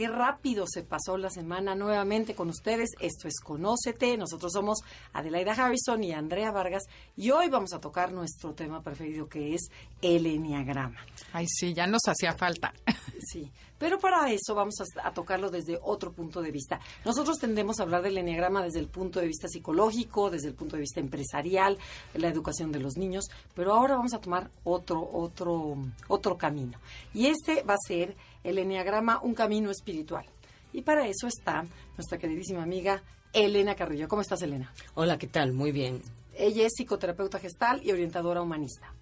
[0.00, 2.88] Qué rápido se pasó la semana nuevamente con ustedes.
[3.00, 4.16] Esto es Conócete.
[4.16, 4.78] Nosotros somos
[5.12, 6.84] Adelaida Harrison y Andrea Vargas
[7.18, 11.04] y hoy vamos a tocar nuestro tema preferido que es el Enneagrama.
[11.34, 12.72] Ay, sí, ya nos hacía falta.
[13.22, 16.80] Sí, pero para eso vamos a, a, tocarlo desde otro punto de vista.
[17.04, 20.76] Nosotros tendemos a hablar del enneagrama desde el punto de vista psicológico, desde el punto
[20.76, 21.76] de vista empresarial,
[22.14, 25.76] la educación de los niños, pero ahora vamos a tomar otro, otro,
[26.08, 26.78] otro camino.
[27.12, 30.24] Y este va a ser el enneagrama, un camino espiritual.
[30.72, 31.64] Y para eso está
[31.96, 33.02] nuestra queridísima amiga
[33.32, 34.08] Elena Carrillo.
[34.08, 34.72] ¿Cómo estás, Elena?
[34.94, 35.52] Hola, ¿qué tal?
[35.52, 36.02] Muy bien.
[36.36, 38.92] Ella es psicoterapeuta gestal y orientadora humanista.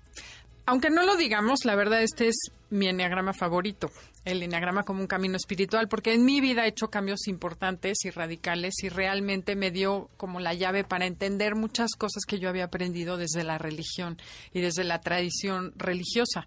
[0.67, 2.37] Aunque no lo digamos, la verdad este es
[2.71, 3.91] mi enneagrama favorito,
[4.29, 8.11] el enneagrama como un camino espiritual, porque en mi vida he hecho cambios importantes y
[8.11, 12.65] radicales y realmente me dio como la llave para entender muchas cosas que yo había
[12.65, 14.19] aprendido desde la religión
[14.53, 16.47] y desde la tradición religiosa.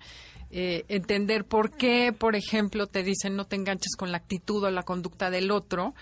[0.51, 4.69] Eh, entender por qué, por ejemplo, te dicen no te enganches con la actitud o
[4.69, 5.95] la conducta del otro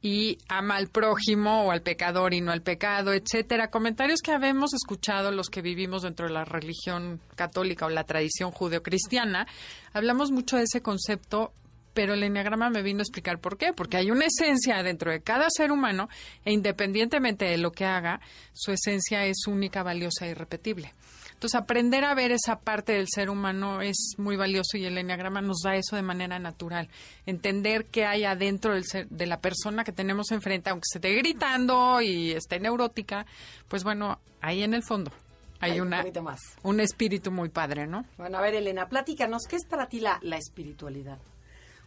[0.00, 3.70] y ama al prójimo o al pecador y no al pecado, etcétera.
[3.70, 8.50] Comentarios que habemos escuchado los que vivimos dentro de la religión católica o la tradición
[8.52, 9.46] judeocristiana.
[9.92, 11.52] Hablamos mucho de ese concepto,
[11.94, 13.72] pero el enneagrama me vino a explicar por qué.
[13.72, 16.08] Porque hay una esencia dentro de cada ser humano
[16.44, 18.20] e independientemente de lo que haga,
[18.52, 20.94] su esencia es única, valiosa e irrepetible.
[21.38, 25.40] Entonces, aprender a ver esa parte del ser humano es muy valioso y el enneagrama
[25.40, 26.88] nos da eso de manera natural.
[27.26, 31.14] Entender qué hay adentro del ser, de la persona que tenemos enfrente, aunque se esté
[31.14, 33.24] gritando y esté neurótica,
[33.68, 35.12] pues bueno, ahí en el fondo
[35.60, 36.40] hay, Hay una, un, más.
[36.64, 38.04] un espíritu muy padre, ¿no?
[38.16, 41.18] Bueno, a ver, Elena, platícanos, ¿qué es para ti la, la espiritualidad?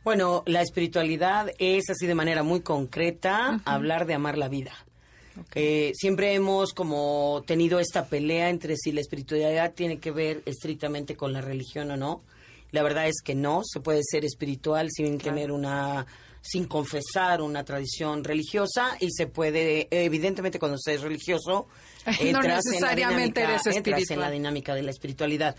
[0.05, 3.61] Bueno, la espiritualidad es así de manera muy concreta, uh -huh.
[3.65, 4.71] hablar de amar la vida.
[5.39, 5.63] Okay.
[5.63, 11.15] Eh, siempre hemos como tenido esta pelea entre si la espiritualidad tiene que ver estrictamente
[11.15, 12.21] con la religión o no.
[12.71, 15.35] La verdad es que no, se puede ser espiritual sin claro.
[15.35, 16.05] tener una,
[16.41, 21.67] sin confesar una tradición religiosa y se puede, evidentemente cuando se es religioso,
[22.31, 23.99] no necesariamente en la eres espiritual.
[23.99, 25.55] entras en la dinámica de la espiritualidad.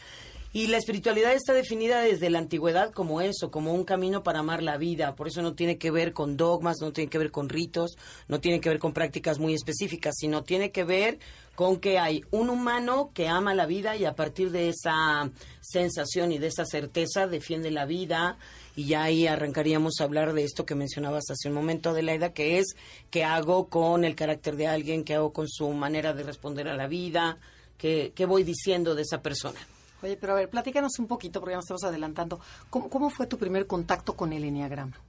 [0.54, 4.62] Y la espiritualidad está definida desde la antigüedad como eso, como un camino para amar
[4.62, 5.14] la vida.
[5.14, 7.96] Por eso no tiene que ver con dogmas, no tiene que ver con ritos,
[8.28, 11.18] no tiene que ver con prácticas muy específicas, sino tiene que ver
[11.54, 15.30] con que hay un humano que ama la vida y a partir de esa
[15.62, 18.36] sensación y de esa certeza defiende la vida.
[18.76, 22.58] Y ya ahí arrancaríamos a hablar de esto que mencionabas hace un momento, Adelaida, que
[22.58, 22.76] es
[23.10, 26.76] qué hago con el carácter de alguien, qué hago con su manera de responder a
[26.76, 27.38] la vida,
[27.78, 29.58] qué, qué voy diciendo de esa persona.
[30.02, 32.40] Oye, pero a ver, platícanos un poquito, porque ya nos estamos adelantando.
[32.70, 35.00] ¿Cómo, cómo fue tu primer contacto con el Enneagrama?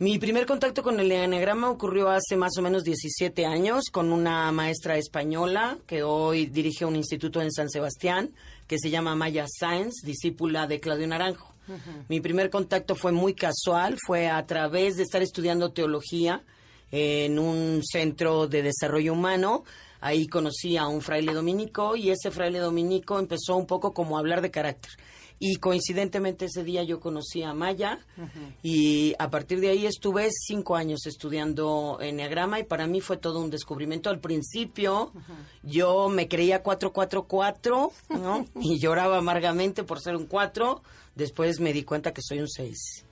[0.00, 4.50] Mi primer contacto con el Enneagrama ocurrió hace más o menos 17 años con una
[4.52, 8.30] maestra española que hoy dirige un instituto en San Sebastián
[8.68, 11.52] que se llama Maya Sáenz, discípula de Claudio Naranjo.
[11.66, 12.04] Uh -huh.
[12.08, 16.44] Mi primer contacto fue muy casual, fue a través de estar estudiando teología
[16.92, 19.64] en un centro de desarrollo humano.
[20.00, 24.20] Ahí conocí a un fraile dominico y ese fraile dominico empezó un poco como a
[24.20, 24.92] hablar de carácter.
[25.40, 28.54] Y coincidentemente ese día yo conocí a Maya uh -huh.
[28.62, 33.40] y a partir de ahí estuve cinco años estudiando Enneagrama y para mí fue todo
[33.40, 34.10] un descubrimiento.
[34.10, 35.62] Al principio uh -huh.
[35.62, 38.46] yo me creía 444 ¿no?
[38.60, 40.82] y lloraba amargamente por ser un 4.
[41.14, 43.04] Después me di cuenta que soy un 6.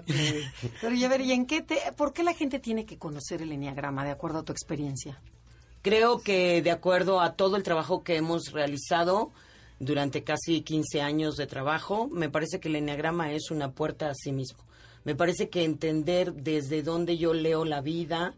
[0.00, 0.44] Okay.
[0.82, 3.40] Pero y a ver, ¿y en qué te, por qué la gente tiene que conocer
[3.40, 5.18] el Enneagrama de acuerdo a tu experiencia?
[5.82, 9.30] Creo que de acuerdo a todo el trabajo que hemos realizado
[9.78, 14.14] durante casi 15 años de trabajo, me parece que el Enneagrama es una puerta a
[14.14, 14.58] sí mismo.
[15.04, 18.34] Me parece que entender desde dónde yo leo la vida,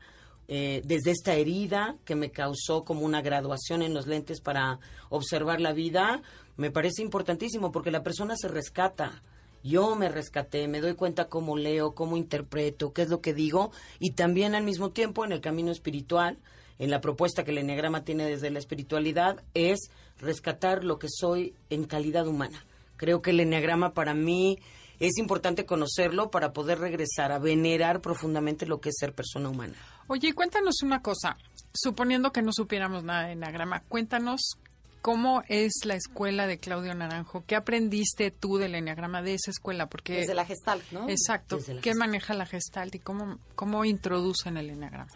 [0.49, 4.79] eh, desde esta herida que me causó como una graduación en los lentes para
[5.09, 6.23] observar la vida,
[6.57, 9.23] me parece importantísimo porque la persona se rescata.
[9.63, 13.71] Yo me rescaté, me doy cuenta cómo leo, cómo interpreto, qué es lo que digo
[13.99, 16.39] y también al mismo tiempo en el camino espiritual,
[16.81, 21.55] en la propuesta que el Enneagrama tiene desde la espiritualidad, es rescatar lo que soy
[21.69, 22.65] en calidad humana.
[22.97, 24.59] Creo que el Enneagrama para mí
[24.99, 29.75] es importante conocerlo para poder regresar a venerar profundamente lo que es ser persona humana.
[30.07, 31.37] Oye, cuéntanos una cosa,
[31.73, 34.57] suponiendo que no supiéramos nada de Enneagrama, cuéntanos
[35.03, 37.43] ¿Cómo es la escuela de Claudio Naranjo?
[37.47, 39.89] ¿Qué aprendiste tú del enneagrama de esa escuela?
[39.89, 41.09] Porque Desde la Gestalt, ¿no?
[41.09, 41.57] Exacto.
[41.57, 41.97] ¿Qué Gestalt.
[41.97, 45.11] maneja la Gestalt y cómo, cómo introducen el enneagrama?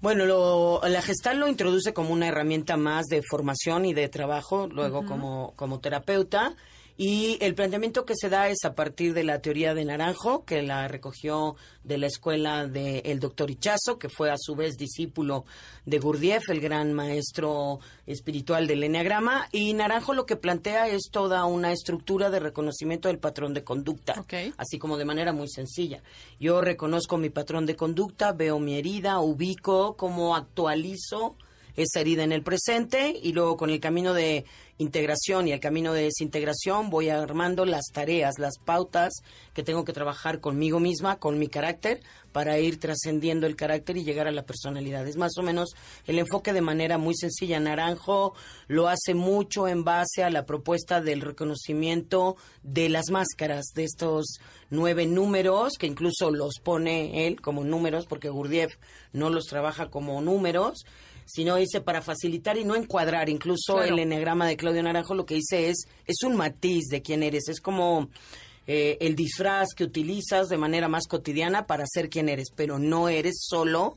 [0.00, 4.66] Bueno, lo- la gestal lo introduce como una herramienta más de formación y de trabajo,
[4.66, 6.54] luego como, como terapeuta.
[7.02, 10.60] Y el planteamiento que se da es a partir de la teoría de Naranjo, que
[10.60, 15.46] la recogió de la escuela del doctor Ichazo, que fue a su vez discípulo
[15.86, 19.48] de Gurdjieff, el gran maestro espiritual del Enneagrama.
[19.50, 24.20] Y Naranjo lo que plantea es toda una estructura de reconocimiento del patrón de conducta
[24.20, 24.52] Ok.
[24.58, 26.02] así como de manera muy sencilla.
[26.38, 31.38] Yo reconozco mi patrón de conducta, veo mi herida, ubico cómo actualizo
[31.76, 34.44] esa herida en el presente y luego con el camino de
[34.78, 39.12] integración y el camino de desintegración voy armando las tareas, las pautas
[39.52, 42.00] que tengo que trabajar conmigo misma, con mi carácter,
[42.32, 45.06] para ir trascendiendo el carácter y llegar a la personalidad.
[45.06, 45.70] Es más o menos
[46.06, 47.60] el enfoque de manera muy sencilla.
[47.60, 48.34] Naranjo
[48.68, 54.38] lo hace mucho en base a la propuesta del reconocimiento de las máscaras, de estos
[54.70, 58.76] nueve números, que incluso los pone él como números, porque Gurdjieff
[59.12, 60.84] no los trabaja como números,
[61.32, 63.28] sino dice para facilitar y no encuadrar.
[63.28, 63.92] Incluso Claro.
[63.94, 67.48] el enegrama de Claudio Naranjo lo que dice es, es un matiz de quién eres,
[67.48, 68.08] es como
[68.66, 73.08] eh, el disfraz que utilizas de manera más cotidiana para ser quien eres, pero no
[73.08, 73.96] eres solo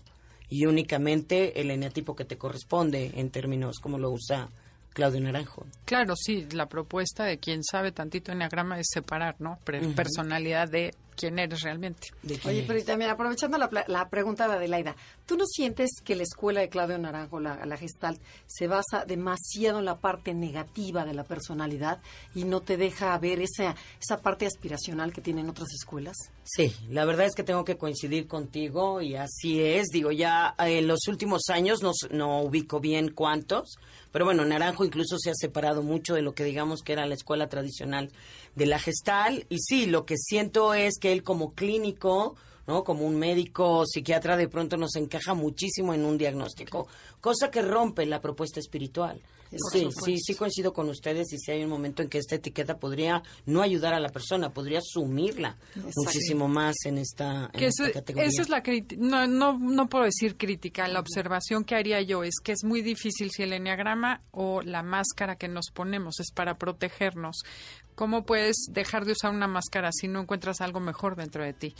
[0.49, 4.49] y únicamente el eneatipo que te corresponde en términos como lo usa
[4.93, 5.65] Claudio Naranjo.
[5.85, 9.57] Claro, sí, la propuesta de quien sabe tantito enneagrama es separar, ¿no?
[9.63, 12.09] Pre- Personalidad de quién eres realmente.
[12.21, 12.67] de quién Oye, eres.
[12.67, 14.95] pero y también aprovechando la, la pregunta de Adelaida,
[15.25, 19.79] ¿tú no sientes que la escuela de Claudio Naranjo, la, la Gestalt, se basa demasiado
[19.79, 21.99] en la parte negativa de la personalidad
[22.35, 26.15] y no te deja ver esa, esa parte aspiracional que tienen otras escuelas?
[26.43, 29.87] Sí, la verdad es que tengo que coincidir contigo y así es.
[29.93, 33.77] Digo, ya eh, en los últimos años no, no ubico bien cuántos,
[34.11, 37.13] pero bueno, Naranjo incluso se ha separado mucho de lo que digamos que era la
[37.15, 38.11] escuela tradicional
[38.55, 39.45] de la gestal.
[39.49, 42.35] Y sí, lo que siento es que él como clínico,
[42.67, 42.83] ¿no?
[42.83, 46.87] Como un médico psiquiatra de pronto nos encaja muchísimo en un diagnóstico,
[47.19, 49.21] cosa que rompe la propuesta espiritual.
[49.71, 52.77] Sí, sí, sí coincido con ustedes y si hay un momento en que esta etiqueta
[52.79, 55.57] podría no ayudar a la persona, podría sumirla
[55.95, 58.29] muchísimo más en esta, en Que esta eso- categoría.
[58.29, 62.23] esa es la crítica, no, no, no puedo decir crítica, la observación que haría yo
[62.23, 66.31] es que es muy difícil si el enneagrama o la máscara que nos ponemos es
[66.33, 67.43] para protegernos.
[67.95, 71.75] ¿Cómo puedes dejar de usar una máscara si no encuentras algo mejor dentro de ti?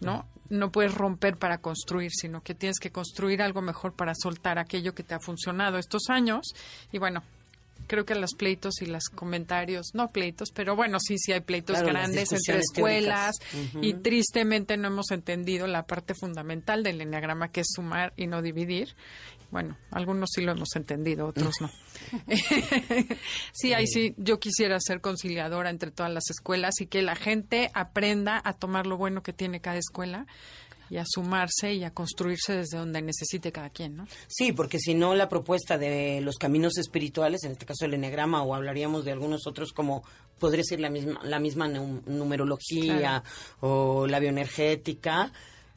[0.00, 0.26] ¿No?
[0.48, 4.94] No puedes romper para construir, sino que tienes que construir algo mejor para soltar aquello
[4.94, 6.52] que te ha funcionado estos años.
[6.90, 7.22] Y bueno,
[7.86, 11.76] creo que los pleitos y los comentarios, no pleitos, pero bueno, sí, sí hay pleitos
[11.76, 13.36] Claro, grandes entre escuelas
[13.80, 18.42] y tristemente no hemos entendido la parte fundamental del enneagrama que es sumar y no
[18.42, 18.94] dividir.
[19.52, 21.70] Bueno, algunos sí lo hemos entendido, otros no.
[23.52, 27.70] sí, ahí sí, yo quisiera ser conciliadora entre todas las escuelas y que la gente
[27.74, 30.26] aprenda a tomar lo bueno que tiene cada escuela
[30.90, 34.06] y a sumarse y a construirse desde donde necesite cada quien, ¿no?
[34.26, 38.42] Sí, porque si no la propuesta de los caminos espirituales, en este caso el enegrama
[38.42, 40.02] o hablaríamos de algunos otros como
[40.38, 43.22] podría ser la misma la misma num- numerología
[43.60, 45.32] o la bioenergética,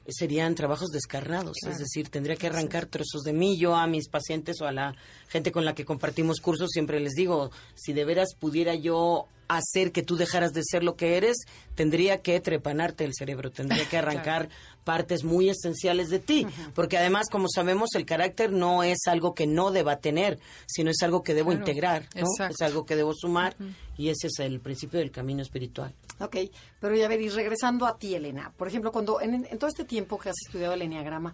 [0.07, 3.35] serían trabajos descarnados, es decir, tendría que arrancar trozos de.
[3.57, 4.95] Yo a mis pacientes o a la
[5.27, 9.91] gente con la que compartimos cursos siempre les digo, si de veras pudiera yo hacer
[9.91, 11.37] que tú dejaras de ser lo que eres,
[11.75, 14.49] tendría que trepanarte el cerebro, tendría que arrancar
[14.83, 19.47] partes muy esenciales de ti, porque además, como sabemos, el carácter no es algo que
[19.47, 23.55] no deba tener, sino es algo que debo Claro, integrar, es algo que debo sumar
[23.97, 25.93] y ese es el principio del camino espiritual.
[26.19, 26.37] Ok,
[26.79, 29.85] pero ya ver, y regresando a ti, Elena, por ejemplo, cuando en, en todo este
[29.85, 31.33] tiempo que has estudiado el enneagrama,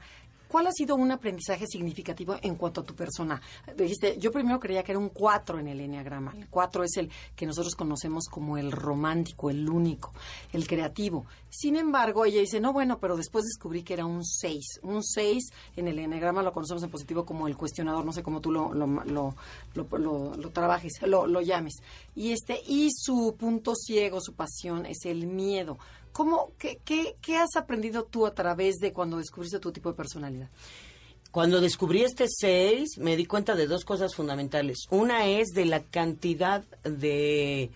[0.51, 3.41] ¿cuál ha sido un aprendizaje significativo en cuanto a tu persona?
[3.77, 6.33] Dijiste, yo primero creía que era un 4 en el enneagrama.
[6.35, 10.11] El 4 es el que nosotros conocemos como el romántico, el único,
[10.51, 11.25] el creativo.
[11.49, 14.79] Sin embargo, ella dice, no, bueno, pero después descubrí que era un 6.
[14.83, 18.41] Un 6 en el enneagrama lo conocemos en positivo como el cuestionador, no sé cómo
[18.41, 19.35] tú lo, lo, lo,
[19.75, 19.97] lo,
[20.35, 21.75] lo- trabajes, lo, lo llames.
[22.15, 25.77] Y, este, y su punto ciego, su pasión, es el miedo.
[26.11, 29.95] ¿Cómo, qué, qué, ¿Qué has aprendido tú a través de cuando descubriste tu tipo de
[29.95, 30.49] personalidad?
[31.31, 34.79] Cuando descubrí este 6, me di cuenta de dos cosas fundamentales.
[34.89, 37.69] Una es de la cantidad de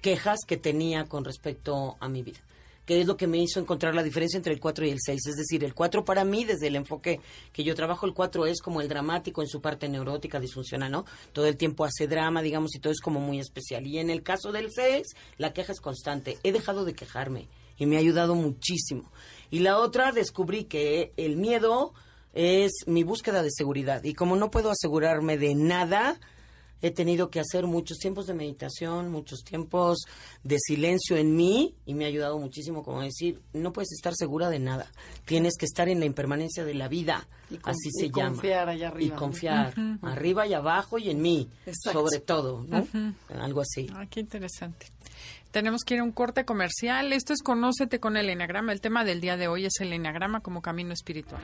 [0.00, 2.38] quejas que tenía con respecto a mi vida,
[2.86, 5.26] que es lo que me hizo encontrar la diferencia entre el 4 y el 6.
[5.26, 7.20] Es decir, el 4 para mí, desde el enfoque
[7.52, 11.04] que yo trabajo, el 4 es como el dramático en su parte neurótica, disfuncional, ¿no?
[11.32, 13.88] Todo el tiempo hace drama, digamos, y todo es como muy especial.
[13.88, 16.38] Y en el caso del 6, la queja es constante.
[16.44, 17.48] He dejado de quejarme
[17.80, 19.10] y me ha ayudado muchísimo.
[19.50, 21.92] Y la otra, descubrí que el miedo
[22.34, 24.04] es mi búsqueda de seguridad.
[24.04, 26.20] Y como no puedo asegurarme de nada,
[26.82, 29.98] he tenido que hacer muchos tiempos de meditación, muchos tiempos
[30.42, 34.48] de silencio en mí y me ha ayudado muchísimo como decir, no puedes estar segura
[34.50, 34.90] de nada,
[35.24, 37.26] tienes que estar en la impermanencia de la vida,
[37.64, 38.30] así se llama.
[38.30, 39.14] Y confiar allá arriba.
[39.14, 41.48] Y confiar, arriba y abajo y en mí,
[41.92, 42.86] sobre todo, ¿no?
[43.40, 43.88] Algo así.
[43.94, 44.86] Ah, qué interesante.
[45.50, 47.12] Tenemos que ir a un corte comercial.
[47.12, 48.72] Esto es Conócete con el Enneagrama.
[48.72, 51.42] El tema del día de hoy es el Enneagrama como camino espiritual.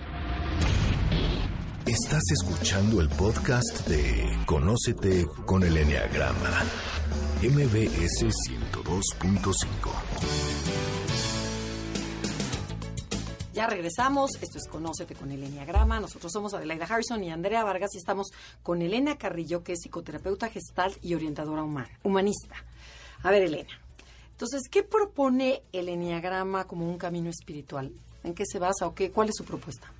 [1.86, 6.64] Estás escuchando el podcast de Conócete con el Enneagrama.
[7.40, 9.54] MBS 102.5.
[13.54, 14.32] Ya regresamos.
[14.42, 16.00] Esto es Conócete con el Enneagrama.
[16.00, 18.32] Nosotros somos Adelaida Harrison y Andrea Vargas y estamos
[18.64, 21.62] con Elena Carrillo, que es psicoterapeuta gestal y orientadora
[22.02, 22.56] humanista.
[23.22, 23.80] A ver, Elena.
[24.32, 27.92] Entonces, ¿qué propone el Enneagrama como un camino espiritual?
[28.24, 29.12] ¿En qué se basa o qué?
[29.12, 29.92] ¿Cuál es su propuesta?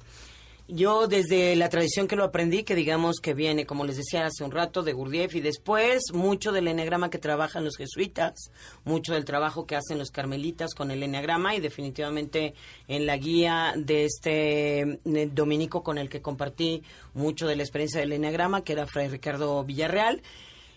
[0.68, 4.42] Yo desde la tradición que lo aprendí, que digamos que viene, como les decía hace
[4.42, 8.50] un rato, de Gurdjieff y después mucho del eneagrama que trabajan los jesuitas,
[8.84, 12.54] mucho del trabajo que hacen los carmelitas con el eneagrama y definitivamente
[12.88, 16.82] en la guía de este eh, dominico con el que compartí
[17.14, 20.20] mucho de la experiencia del eneagrama, que era Fray Ricardo Villarreal.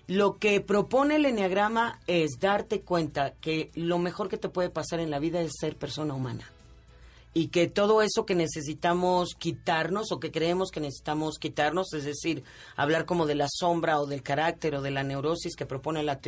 [0.06, 5.00] Lo que propone el Enneagrama es darte cuenta que lo mejor que te puede pasar
[5.00, 6.52] en la vida es ser persona humana.
[7.34, 12.44] Y que todo eso que necesitamos quitarnos o que creemos que necesitamos quitarnos, es decir,
[12.76, 16.20] hablar como de la sombra o del carácter o de la neurosis que propone la,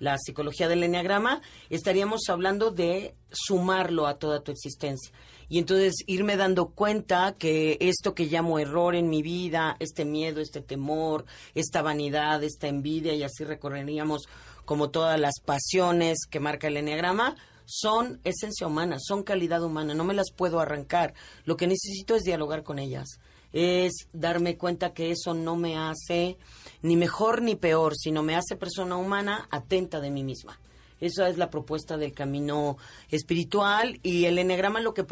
[0.00, 5.12] la psicología del Enneagrama, estaríamos hablando de sumarlo a toda tu existencia.
[5.48, 10.40] Y entonces irme dando cuenta que esto que llamo error en mi vida, este miedo,
[10.40, 11.24] este temor,
[11.54, 14.28] esta vanidad, esta envidia, y así recorreríamos
[14.66, 17.36] como todas las pasiones que marca el enneagrama,
[17.68, 21.12] son esencia humana, son calidad humana, no me las puedo arrancar.
[21.44, 23.20] Lo que necesito es dialogar con ellas,
[23.52, 26.38] es darme cuenta que eso no me hace
[26.80, 30.58] ni mejor ni peor, sino me hace persona humana atenta de mí misma.
[31.00, 32.78] Esa es la propuesta del camino
[33.10, 35.04] espiritual y el enneagrama lo que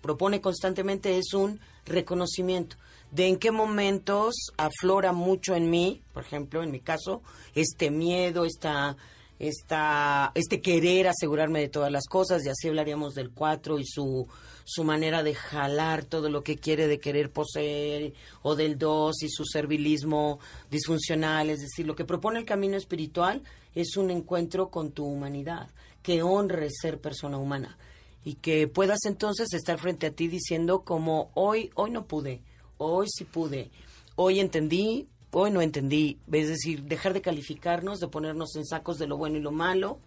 [0.00, 2.76] propone constantemente es un reconocimiento
[3.10, 7.22] de en qué momentos aflora mucho en mí, por ejemplo, en mi caso,
[7.54, 8.96] este miedo, esta,
[9.38, 14.26] esta, este querer asegurarme de todas las cosas, y así hablaríamos del cuatro y su,
[14.64, 19.28] su manera de jalar todo lo que quiere de querer poseer, o del dos y
[19.28, 20.38] su servilismo
[20.70, 23.42] disfuncional, es decir, lo que propone el camino espiritual
[23.74, 25.68] es un encuentro con tu humanidad,
[26.02, 27.76] que honre ser persona humana
[28.24, 32.42] y que puedas entonces estar frente a ti diciendo como hoy, hoy no pude,
[32.76, 33.70] hoy sí pude,
[34.16, 39.06] hoy entendí, hoy no entendí, es decir, dejar de calificarnos, de ponernos en sacos de
[39.06, 39.98] lo bueno y lo malo,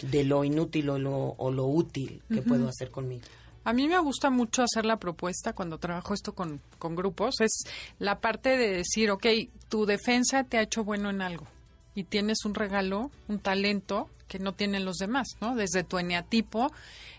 [0.00, 3.24] de lo inútil o lo, o lo útil que puedo hacer conmigo.
[3.64, 7.64] A mí me gusta mucho hacer la propuesta cuando trabajo esto con, con grupos, es
[7.98, 9.26] la parte de decir, ok,
[9.68, 11.46] tu defensa te ha hecho bueno en algo
[11.94, 15.54] y tienes un regalo, un talento que no tienen los demás, ¿no?
[15.56, 16.72] Desde tu eneatipo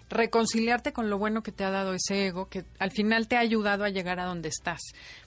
[0.09, 3.39] reconciliarte con lo bueno que te ha dado ese ego, que al final te ha
[3.39, 4.81] ayudado a llegar a donde estás.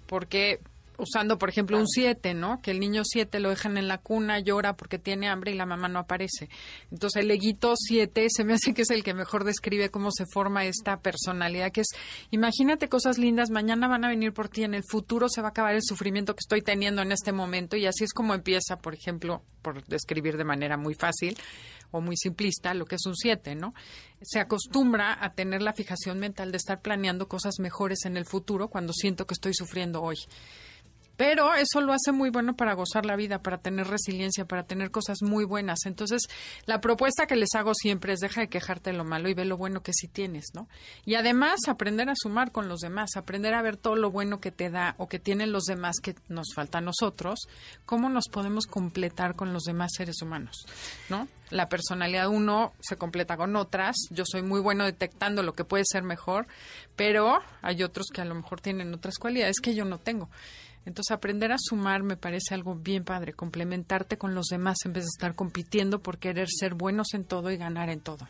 [0.06, 0.60] Porque
[0.98, 2.60] usando, por ejemplo, un 7, ¿no?
[2.60, 5.64] Que el niño 7 lo dejan en la cuna, llora porque tiene hambre y la
[5.64, 6.50] mamá no aparece.
[6.90, 10.24] Entonces, el eguito 7 se me hace que es el que mejor describe cómo se
[10.26, 11.88] forma esta personalidad, que es,
[12.30, 15.50] imagínate cosas lindas, mañana van a venir por ti, en el futuro se va a
[15.50, 18.94] acabar el sufrimiento que estoy teniendo en este momento y así es como empieza, por
[18.94, 21.36] ejemplo, por describir de manera muy fácil,
[21.90, 23.74] o muy simplista lo que es un 7, ¿no?
[24.20, 28.68] Se acostumbra a tener la fijación mental de estar planeando cosas mejores en el futuro
[28.68, 30.18] cuando siento que estoy sufriendo hoy.
[31.18, 34.92] Pero eso lo hace muy bueno para gozar la vida, para tener resiliencia, para tener
[34.92, 35.80] cosas muy buenas.
[35.84, 36.22] Entonces,
[36.64, 39.44] la propuesta que les hago siempre es deja de quejarte de lo malo y ve
[39.44, 40.68] lo bueno que sí tienes, ¿no?
[41.04, 44.52] Y además aprender a sumar con los demás, aprender a ver todo lo bueno que
[44.52, 47.40] te da o que tienen los demás que nos falta a nosotros,
[47.84, 50.66] cómo nos podemos completar con los demás seres humanos,
[51.08, 51.26] ¿no?
[51.50, 53.96] La personalidad uno se completa con otras.
[54.10, 56.46] Yo soy muy bueno detectando lo que puede ser mejor,
[56.94, 60.28] pero hay otros que a lo mejor tienen otras cualidades que yo no tengo.
[60.88, 65.04] Entonces, aprender a sumar me parece algo bien padre, complementarte con los demás en vez
[65.04, 68.26] de estar compitiendo por querer ser buenos en todo y ganar en todo.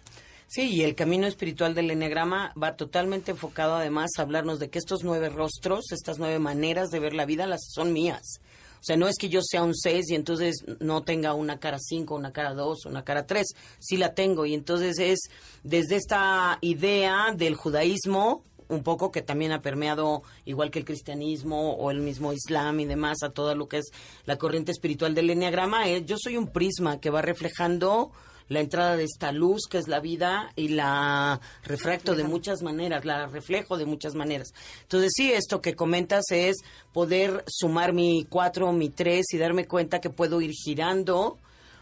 [0.48, 4.78] Sí, y el camino espiritual del Enneagrama va totalmente enfocado además a hablarnos de que
[4.78, 8.40] estos nueve rostros, estas nueve maneras de ver la vida, las son mías.
[8.80, 11.78] O sea, no es que yo sea un seis y entonces no tenga una cara
[11.78, 13.48] cinco, una cara dos, una cara tres.
[13.78, 14.46] Sí la tengo.
[14.46, 15.18] Y entonces es
[15.62, 21.74] desde esta idea del judaísmo, un poco que también ha permeado, igual que el cristianismo
[21.74, 23.90] o el mismo islam y demás, a todo lo que es
[24.26, 28.12] la corriente espiritual del enneagrama, es yo soy un prisma que va reflejando
[28.48, 33.04] la entrada de esta luz que es la vida y la refracto de muchas maneras,
[33.04, 34.52] la reflejo de muchas maneras.
[34.82, 36.56] Entonces sí, esto que comentas es
[36.92, 41.38] poder sumar mi cuatro, mi tres y darme cuenta que puedo ir girando,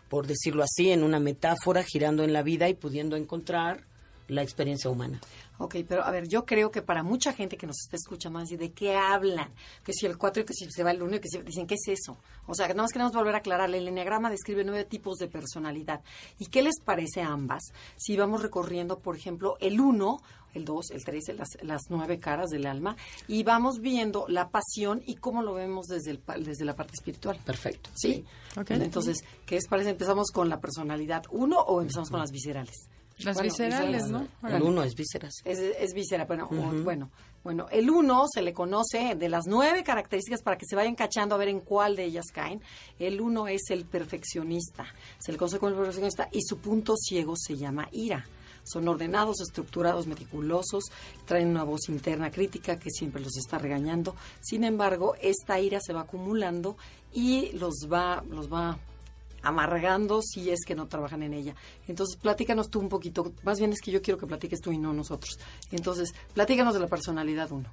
[0.08, 3.84] por decirlo así, en una metáfora, girando en la vida y pudiendo encontrar
[4.28, 5.20] la experiencia humana.
[5.58, 8.56] Ok, pero a ver, yo creo que para mucha gente que nos está escuchando, así
[8.56, 9.50] de qué hablan,
[9.84, 11.66] que si el 4 y que si se va el 1 y que si dicen,
[11.66, 12.18] ¿qué es eso?
[12.46, 13.78] O sea, nada más queremos volver a aclararle.
[13.78, 16.02] El enneagrama describe nueve tipos de personalidad.
[16.38, 17.72] ¿Y qué les parece a ambas?
[17.96, 20.18] Si vamos recorriendo, por ejemplo, el 1,
[20.54, 22.96] el 2, el 3, las, las nueve caras del alma,
[23.26, 27.38] y vamos viendo la pasión y cómo lo vemos desde, el, desde la parte espiritual.
[27.44, 27.90] Perfecto.
[27.94, 28.24] ¿Sí?
[28.56, 28.80] Okay.
[28.80, 29.90] Entonces, ¿qué les parece?
[29.90, 32.88] ¿Empezamos con la personalidad 1 o empezamos con las viscerales?
[33.18, 34.28] Las viscerales, ¿no?
[34.46, 35.34] El uno es vísceras.
[35.44, 36.48] Es, es víscera, bueno,
[36.84, 37.10] bueno,
[37.42, 41.34] bueno, el uno se le conoce de las nueve características para que se vayan cachando
[41.34, 42.60] a ver en cuál de ellas caen.
[42.98, 44.86] El uno es el perfeccionista,
[45.18, 48.26] se le conoce como el perfeccionista y su punto ciego se llama ira.
[48.64, 50.84] Son ordenados, estructurados, meticulosos,
[51.24, 54.16] traen una voz interna crítica que siempre los está regañando.
[54.40, 56.76] Sin embargo, esta ira se va acumulando
[57.12, 58.76] y los va, los va
[59.46, 61.54] amargando si es que no trabajan en ella.
[61.86, 64.78] Entonces, platícanos tú un poquito, más bien es que yo quiero que platiques tú y
[64.78, 65.38] no nosotros.
[65.70, 67.70] Entonces, platícanos de la personalidad uno.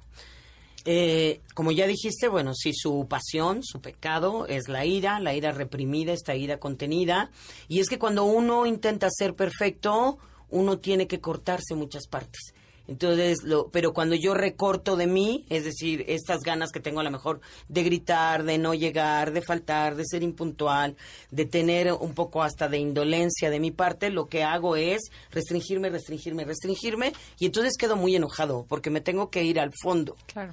[0.86, 5.50] Eh, como ya dijiste, bueno, si su pasión, su pecado es la ira, la ira
[5.50, 7.30] reprimida, esta ira contenida.
[7.68, 10.18] Y es que cuando uno intenta ser perfecto,
[10.50, 12.54] uno tiene que cortarse muchas partes.
[12.86, 17.02] Entonces, lo, pero cuando yo recorto de mí, es decir, estas ganas que tengo a
[17.04, 20.96] lo mejor de gritar, de no llegar, de faltar, de ser impuntual,
[21.30, 25.00] de tener un poco hasta de indolencia de mi parte, lo que hago es
[25.30, 30.16] restringirme, restringirme, restringirme, y entonces quedo muy enojado porque me tengo que ir al fondo.
[30.26, 30.52] Claro.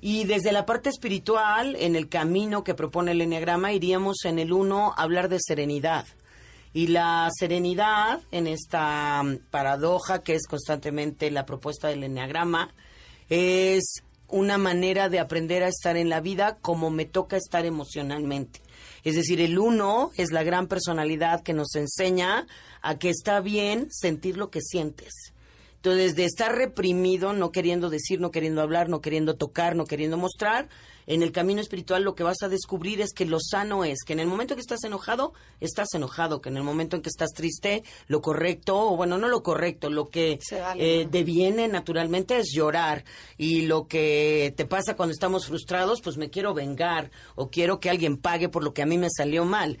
[0.00, 4.52] Y desde la parte espiritual, en el camino que propone el Enneagrama, iríamos en el
[4.52, 6.06] uno a hablar de serenidad.
[6.74, 12.74] Y la serenidad en esta paradoja que es constantemente la propuesta del enneagrama
[13.28, 18.60] es una manera de aprender a estar en la vida como me toca estar emocionalmente.
[19.04, 22.46] Es decir, el uno es la gran personalidad que nos enseña
[22.80, 25.32] a que está bien sentir lo que sientes.
[25.84, 30.16] Entonces, de estar reprimido, no queriendo decir, no queriendo hablar, no queriendo tocar, no queriendo
[30.16, 30.68] mostrar,
[31.08, 34.12] en el camino espiritual lo que vas a descubrir es que lo sano es que
[34.12, 37.30] en el momento que estás enojado, estás enojado, que en el momento en que estás
[37.30, 40.38] triste, lo correcto, o bueno, no lo correcto, lo que
[40.76, 43.04] eh, deviene naturalmente es llorar.
[43.36, 47.90] Y lo que te pasa cuando estamos frustrados, pues me quiero vengar o quiero que
[47.90, 49.78] alguien pague por lo que a mí me salió mal.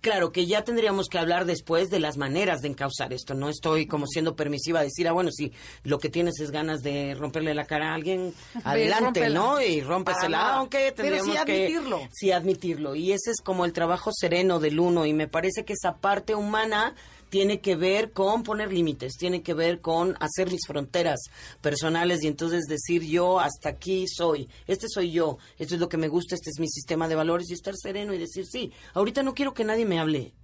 [0.00, 3.34] Claro que ya tendríamos que hablar después de las maneras de encauzar esto.
[3.34, 5.52] No estoy como siendo permisiva a decir, ah, bueno, si
[5.84, 8.32] lo que tienes es ganas de romperle la cara a alguien,
[8.64, 9.60] adelante, ¿no?
[9.60, 11.98] Y rómpesela, aunque tendríamos Pero sí admitirlo.
[11.98, 12.08] que...
[12.12, 12.94] Sí admitirlo.
[12.94, 15.04] Y ese es como el trabajo sereno del uno.
[15.04, 16.94] Y me parece que esa parte humana
[17.30, 21.20] tiene que ver con poner límites, tiene que ver con hacer mis fronteras
[21.62, 25.96] personales y entonces decir yo hasta aquí soy, este soy yo, esto es lo que
[25.96, 29.22] me gusta, este es mi sistema de valores y estar sereno y decir sí, ahorita
[29.22, 30.34] no quiero que nadie me hable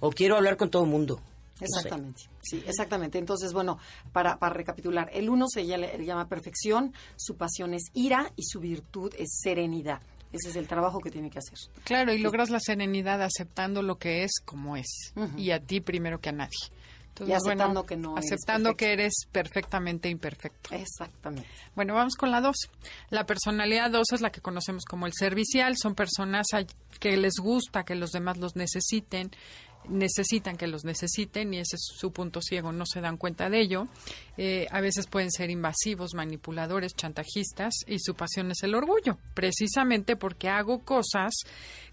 [0.00, 1.20] o quiero hablar con todo el mundo.
[1.60, 3.18] Exactamente, sí, exactamente.
[3.18, 3.78] Entonces, bueno,
[4.12, 9.12] para, para recapitular, el uno se llama perfección, su pasión es ira y su virtud
[9.16, 10.00] es serenidad.
[10.34, 11.56] Ese es el trabajo que tiene que hacer.
[11.84, 15.12] Claro, y logras la serenidad aceptando lo que es como es.
[15.36, 16.58] Y a ti primero que a nadie.
[17.24, 20.74] y aceptando que no Aceptando que eres perfectamente imperfecto.
[20.74, 21.48] Exactamente.
[21.76, 22.56] Bueno, vamos con la dos.
[23.10, 25.76] La personalidad dos es la que conocemos como el servicial.
[25.80, 26.46] Son personas
[26.98, 29.30] que les gusta que los demás los necesiten,
[29.88, 33.60] necesitan que los necesiten y ese es su punto ciego, no se dan cuenta de
[33.60, 33.86] ello.
[34.36, 40.16] Eh, a veces pueden ser invasivos, manipuladores, chantajistas y su pasión es el orgullo, precisamente
[40.16, 41.34] porque hago cosas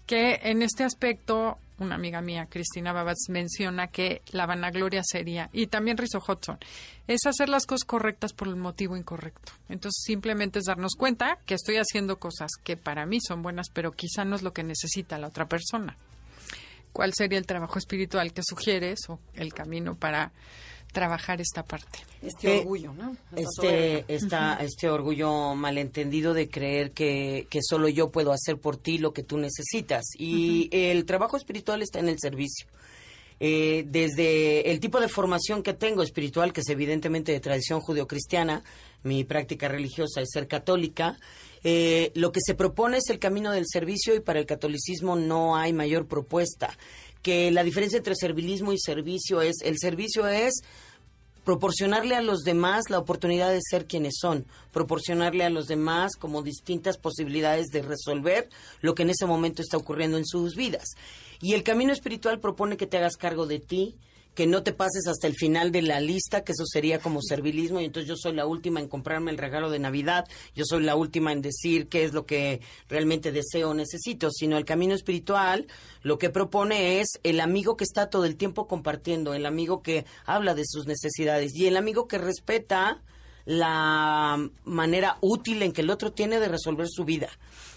[0.06, 5.68] que en este aspecto, una amiga mía, Cristina Babatz, menciona que la vanagloria sería, y
[5.68, 6.58] también Rizzo Hudson,
[7.06, 9.52] es hacer las cosas correctas por el motivo incorrecto.
[9.68, 13.92] Entonces simplemente es darnos cuenta que estoy haciendo cosas que para mí son buenas, pero
[13.92, 15.96] quizá no es lo que necesita la otra persona
[16.92, 20.32] cuál sería el trabajo espiritual que sugieres o el camino para
[20.92, 22.00] trabajar esta parte.
[22.22, 23.16] Este orgullo, ¿no?
[23.34, 29.12] este, este orgullo malentendido de creer que, que, solo yo puedo hacer por ti lo
[29.12, 30.04] que tú necesitas.
[30.18, 32.66] Y el trabajo espiritual está en el servicio.
[33.44, 38.62] Eh, desde el tipo de formación que tengo espiritual, que es evidentemente de tradición judeocristiana,
[39.02, 41.18] mi práctica religiosa es ser católica,
[41.64, 45.56] eh, lo que se propone es el camino del servicio y para el catolicismo no
[45.56, 46.76] hay mayor propuesta.
[47.22, 50.62] Que la diferencia entre servilismo y servicio es, el servicio es
[51.44, 56.42] proporcionarle a los demás la oportunidad de ser quienes son, proporcionarle a los demás como
[56.42, 58.48] distintas posibilidades de resolver
[58.80, 60.90] lo que en ese momento está ocurriendo en sus vidas.
[61.40, 63.96] Y el camino espiritual propone que te hagas cargo de ti,
[64.34, 67.80] que no te pases hasta el final de la lista, que eso sería como servilismo,
[67.80, 70.96] y entonces yo soy la última en comprarme el regalo de Navidad, yo soy la
[70.96, 75.66] última en decir qué es lo que realmente deseo o necesito, sino el camino espiritual
[76.02, 80.04] lo que propone es el amigo que está todo el tiempo compartiendo, el amigo que
[80.24, 83.02] habla de sus necesidades y el amigo que respeta
[83.44, 87.28] la manera útil en que el otro tiene de resolver su vida.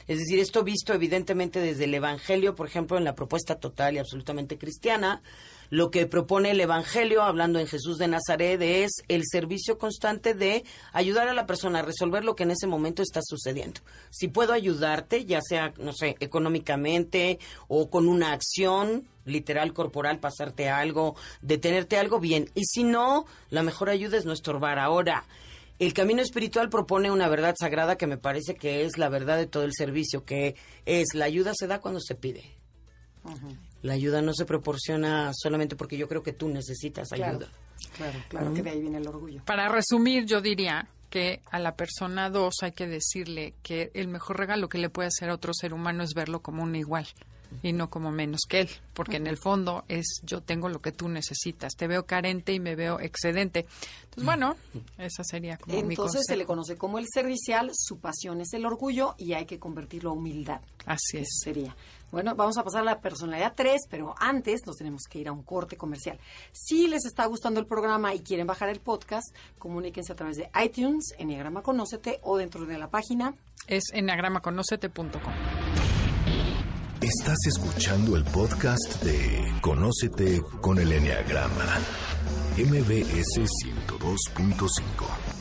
[0.07, 3.97] Es decir, esto visto evidentemente desde el Evangelio, por ejemplo, en la propuesta total y
[3.97, 5.23] absolutamente cristiana,
[5.69, 10.63] lo que propone el Evangelio, hablando en Jesús de Nazaret, es el servicio constante de
[10.93, 13.81] ayudar a la persona a resolver lo que en ese momento está sucediendo.
[14.09, 20.69] Si puedo ayudarte, ya sea, no sé, económicamente o con una acción literal corporal, pasarte
[20.69, 22.49] algo, detenerte algo, bien.
[22.53, 24.77] Y si no, la mejor ayuda es no estorbar.
[24.79, 25.25] Ahora,
[25.79, 29.47] el camino espiritual propone una verdad sagrada que me parece que es la verdad de
[29.47, 32.43] todo el servicio, que es la ayuda se da cuando se pide.
[33.85, 37.47] La ayuda no se proporciona solamente porque yo creo que tú necesitas ayuda.
[37.95, 39.43] Claro, claro, que de ahí viene el orgullo.
[39.45, 44.39] Para resumir, yo diría que a la persona dos hay que decirle que el mejor
[44.39, 47.05] regalo que le puede hacer a otro ser humano es verlo como un igual
[47.61, 50.91] y no como menos que él, porque en el fondo es yo tengo lo que
[50.91, 53.67] tú necesitas, te veo carente y me veo excedente.
[54.05, 54.55] Entonces, bueno,
[54.97, 58.65] esa sería como mi Entonces se le conoce como el servicial, su pasión es el
[58.65, 60.61] orgullo y hay que convertirlo a humildad.
[60.85, 61.27] Así es.
[61.43, 61.75] sería.
[62.15, 65.33] Bueno, vamos a pasar a la personalidad 3, pero antes nos tenemos que ir a
[65.33, 66.17] un corte comercial.
[66.53, 70.49] Si les está gustando el programa y quieren bajar el podcast, comuníquense a través de
[70.63, 73.35] iTunes, Enneagrama Conócete o dentro de la página.
[73.67, 75.33] Es enneagramaconocete.com.
[77.01, 81.79] Estás escuchando el podcast de Conócete con el Enneagrama,
[82.57, 83.41] MBS
[83.89, 85.34] 102.5.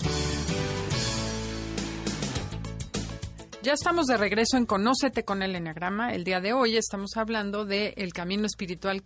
[3.65, 6.13] Ya estamos de regreso en Conócete con el Enneagrama.
[6.13, 9.03] El día de hoy estamos hablando del camino espiritual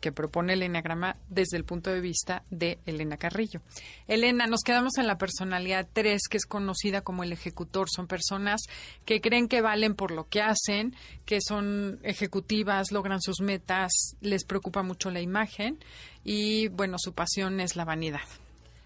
[0.00, 3.60] que propone el Enneagrama desde el punto de vista de Elena Carrillo.
[4.06, 7.88] Elena, nos quedamos en la personalidad 3, que es conocida como el ejecutor.
[7.90, 8.62] Son personas
[9.04, 14.44] que creen que valen por lo que hacen, que son ejecutivas, logran sus metas, les
[14.44, 15.78] preocupa mucho la imagen
[16.24, 18.20] y, bueno, su pasión es la vanidad.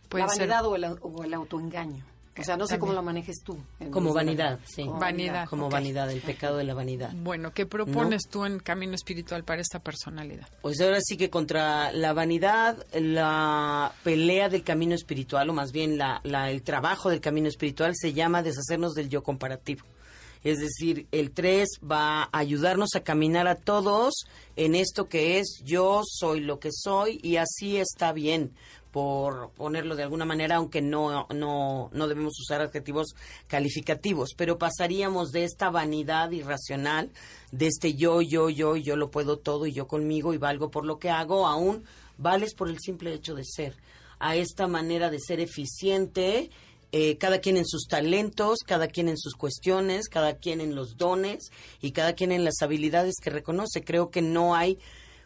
[0.08, 2.04] Puede la ser- vanidad o el, o el autoengaño.
[2.38, 3.58] O sea, no sé cómo lo manejes tú.
[3.90, 4.86] Como vanidad, sí.
[4.86, 5.46] Como Vanidad.
[5.48, 7.10] Como vanidad, el pecado de la vanidad.
[7.14, 10.48] Bueno, ¿qué propones tú en camino espiritual para esta personalidad?
[10.62, 15.98] Pues ahora sí que contra la vanidad, la pelea del camino espiritual, o más bien
[15.98, 19.84] la, la- el trabajo del camino espiritual, se llama deshacernos del yo comparativo.
[20.44, 24.24] Es decir, el 3 va a ayudarnos a caminar a todos
[24.56, 28.50] en esto que es yo soy lo que soy y así está bien,
[28.92, 33.14] por ponerlo de alguna manera, aunque no, no, no debemos usar adjetivos
[33.48, 37.10] calificativos, pero pasaríamos de esta vanidad irracional,
[37.50, 40.84] de este yo, yo, yo, yo lo puedo todo y yo conmigo y valgo por
[40.84, 41.84] lo que hago, a un
[42.18, 43.74] vales por el simple hecho de ser,
[44.18, 46.50] a esta manera de ser eficiente,
[46.92, 50.98] eh, cada quien en sus talentos, cada quien en sus cuestiones, cada quien en los
[50.98, 51.50] dones
[51.80, 53.82] y cada quien en las habilidades que reconoce.
[53.82, 54.78] Creo que no hay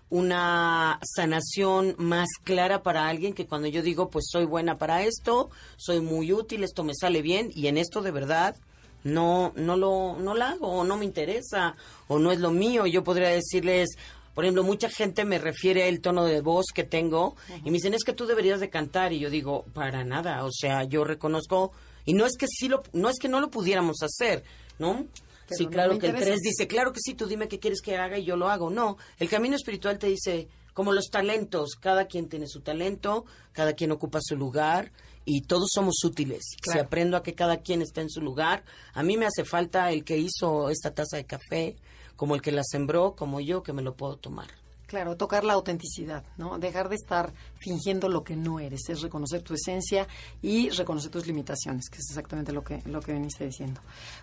[0.08, 5.50] una sanación más clara para alguien que cuando yo digo, pues soy buena para esto,
[5.76, 8.56] soy muy útil, esto me sale bien y en esto de verdad
[9.02, 11.76] no no lo no la hago o no me interesa
[12.08, 12.86] o no es lo mío.
[12.86, 13.96] Yo podría decirles,
[14.34, 17.94] por ejemplo, mucha gente me refiere al tono de voz que tengo y me dicen,
[17.94, 21.72] "Es que tú deberías de cantar." Y yo digo, "Para nada." O sea, yo reconozco
[22.04, 24.44] y no es que sí lo no es que no lo pudiéramos hacer,
[24.78, 25.06] ¿no?
[25.48, 26.32] Pero sí, claro que el interesa.
[26.32, 28.70] 3 dice, claro que sí, tú dime qué quieres que haga y yo lo hago.
[28.70, 33.72] No, el camino espiritual te dice, como los talentos, cada quien tiene su talento, cada
[33.74, 34.92] quien ocupa su lugar
[35.24, 36.40] y todos somos útiles.
[36.50, 36.82] Si Claro.
[36.82, 40.04] aprendo a que cada quien está en su lugar, a mí me hace falta el
[40.04, 41.76] que hizo esta taza de café,
[42.16, 44.48] como el que la sembró, como yo que me lo puedo tomar.
[44.86, 46.60] Claro, tocar la autenticidad, ¿no?
[46.60, 50.06] Dejar de estar fingiendo lo que no eres, es reconocer tu esencia
[50.42, 53.80] y reconocer tus limitaciones, que es exactamente lo que, lo que veniste diciendo.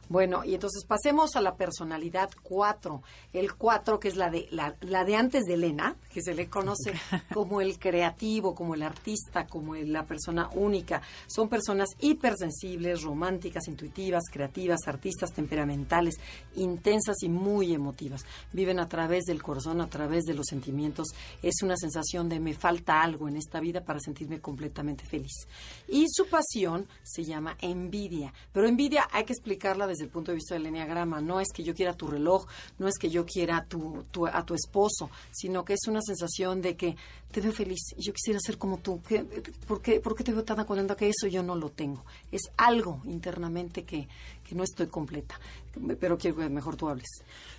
[0.07, 3.01] Bueno, y entonces pasemos a la personalidad 4.
[3.33, 6.47] El 4, que es la de, la, la de antes de Elena, que se le
[6.47, 6.93] conoce
[7.33, 11.01] como el creativo, como el artista, como la persona única.
[11.27, 16.15] Son personas hipersensibles, románticas, intuitivas, creativas, artistas temperamentales,
[16.55, 18.25] intensas y muy emotivas.
[18.53, 21.07] Viven a través del corazón, a través de los sentimientos.
[21.41, 25.47] Es una sensación de me falta algo en esta vida para sentirme completamente feliz.
[25.87, 28.33] Y su pasión se llama envidia.
[28.51, 31.21] Pero envidia hay que explicarla desde el punto de vista del enneagrama.
[31.21, 32.45] No es que yo quiera tu reloj,
[32.77, 36.61] no es que yo quiera tu, tu- a tu esposo, sino que es una sensación
[36.61, 36.95] de que
[37.31, 39.01] te veo feliz yo quisiera ser como tú.
[39.07, 39.23] ¿Qué,
[39.67, 42.05] por, qué, ¿Por qué te veo tan contenta que eso yo no lo tengo?
[42.31, 44.07] Es algo internamente que,
[44.53, 45.39] no estoy completa.
[45.99, 47.07] Pero quiero que mejor tú hables.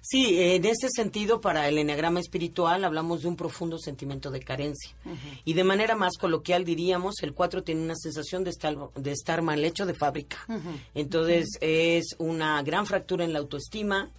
[0.01, 4.95] Sí, en ese sentido, para el enneagrama espiritual hablamos de un profundo sentimiento de carencia.
[5.45, 9.43] Y de manera más coloquial diríamos, el 4 tiene una sensación de estar, de estar
[9.43, 10.39] mal hecho de fábrica.
[10.95, 14.11] Entonces es una gran fractura en la autoestima.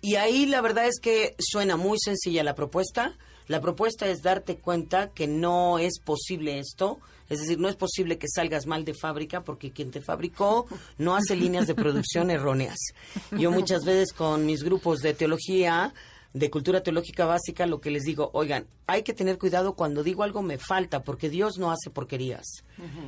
[0.00, 3.16] Y ahí la verdad es que suena muy sencilla la propuesta,
[3.48, 8.18] la propuesta es darte cuenta que no es posible esto, es decir, no es posible
[8.18, 12.78] que salgas mal de fábrica porque quien te fabricó no hace líneas de producción erróneas.
[13.32, 15.92] Yo muchas veces con mis grupos de teología
[16.32, 20.22] de cultura teológica básica, lo que les digo, oigan, hay que tener cuidado cuando digo
[20.22, 22.44] algo me falta, porque Dios no hace porquerías.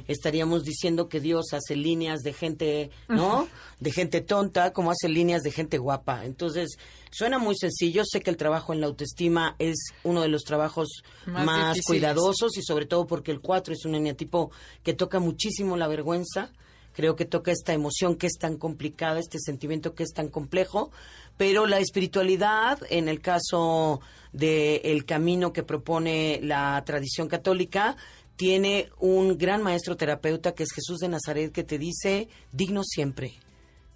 [0.09, 3.47] Estaríamos diciendo que Dios hace líneas de gente, ¿no?
[3.79, 6.25] De gente tonta, como hace líneas de gente guapa.
[6.25, 6.79] Entonces,
[7.11, 8.03] suena muy sencillo.
[8.05, 12.63] Sé que el trabajo en la autoestima es uno de los trabajos más, cuidadosos y
[12.63, 14.51] sobre todo porque el 4 es un eneatipo
[14.83, 16.53] que toca muchísimo la vergüenza.
[16.93, 20.91] Creo que toca esta emoción que es tan complicada, este sentimiento que es tan complejo,
[21.37, 24.01] pero la espiritualidad, en el caso
[24.33, 27.97] del camino que propone la tradición católica,
[28.37, 33.35] tiene un gran maestro terapeuta que es Jesús de Nazaret que te dice, digno siempre,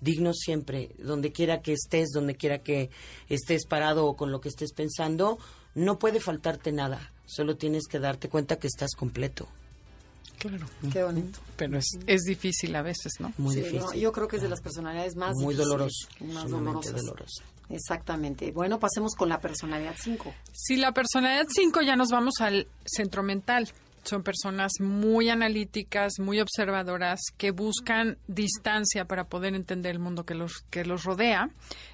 [0.05, 2.91] digno siempre, donde quiera que estés, donde quiera que
[3.29, 5.39] estés parado o con lo que estés pensando,
[5.75, 9.49] no puede faltarte nada, solo tienes que darte cuenta que estás completo.
[10.39, 10.67] Claro.
[10.93, 11.39] Qué bonito.
[11.57, 13.33] Pero es, es difícil a veces, ¿no?
[13.39, 13.99] Muy difícil.
[13.99, 16.07] yo creo que es de las personalidades más Muy doloroso.
[16.21, 17.43] Más dolorosas.
[17.71, 18.53] Exactamente.
[18.53, 20.35] Bueno, pasemos con la personalidad 5.
[20.53, 23.73] Si la personalidad 5 ya nos vamos al centro mental
[24.05, 30.35] son personas muy analíticas, muy observadoras, que buscan distancia para poder entender el mundo que
[30.35, 31.51] los, que los rodea.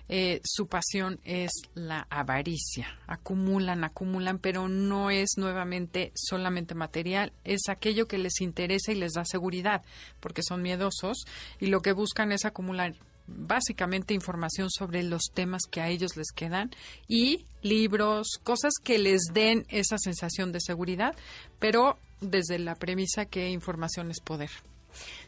[0.08, 2.98] Eh, su pasión es la avaricia.
[3.06, 9.12] Acumulan, acumulan, pero no es nuevamente solamente material, es aquello que les interesa y les
[9.12, 9.82] da seguridad,
[10.18, 11.24] porque son miedosos
[11.60, 12.94] y lo que buscan es acumular
[13.36, 16.70] básicamente información sobre los temas que a ellos les quedan
[17.08, 21.14] y libros, cosas que les den esa sensación de seguridad,
[21.58, 24.50] pero desde la premisa que información es poder.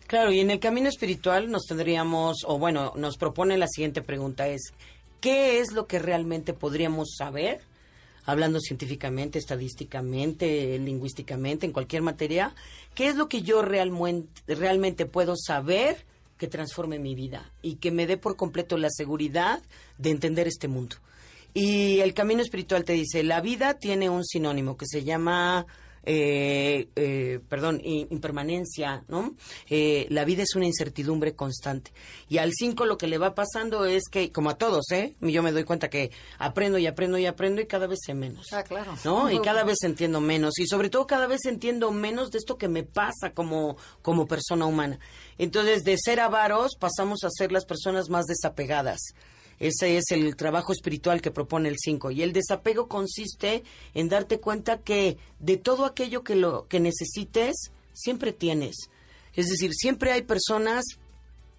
[0.07, 4.49] Claro, y en el camino espiritual nos tendríamos, o bueno, nos propone la siguiente pregunta
[4.49, 4.73] es,
[5.21, 7.61] ¿qué es lo que realmente podríamos saber?
[8.25, 12.55] Hablando científicamente, estadísticamente, lingüísticamente, en cualquier materia,
[12.95, 16.05] ¿qué es lo que yo realmente puedo saber
[16.43, 19.63] que transforme mi vida y que me dé por completo la seguridad
[19.97, 20.97] de entender este mundo.
[21.55, 25.67] Y el camino espiritual te dice, la vida tiene un sinónimo que se llama
[26.05, 29.35] eh, eh, perdón, impermanencia, ¿no?
[29.69, 31.93] Eh, la vida es una incertidumbre constante.
[32.29, 35.15] Y al 5 lo que le va pasando es que, como a todos, ¿eh?
[35.21, 38.47] Yo me doy cuenta que aprendo y aprendo y aprendo y cada vez sé menos.
[38.53, 38.95] Ah, claro.
[39.05, 39.31] ¿No?
[39.31, 40.59] Y cada vez entiendo menos.
[40.59, 44.67] Y sobre todo cada vez entiendo menos de esto que me pasa como, como persona
[44.67, 44.99] humana.
[45.39, 49.01] Entonces, de ser avaros pasamos a ser las personas más desapegadas.
[49.63, 52.11] Ese es el trabajo espiritual que propone el 5.
[52.11, 53.63] Y el desapego consiste
[53.95, 58.75] en darte cuenta que de todo aquello que, lo, que necesites, siempre tienes.
[59.35, 60.85] Es decir, siempre hay personas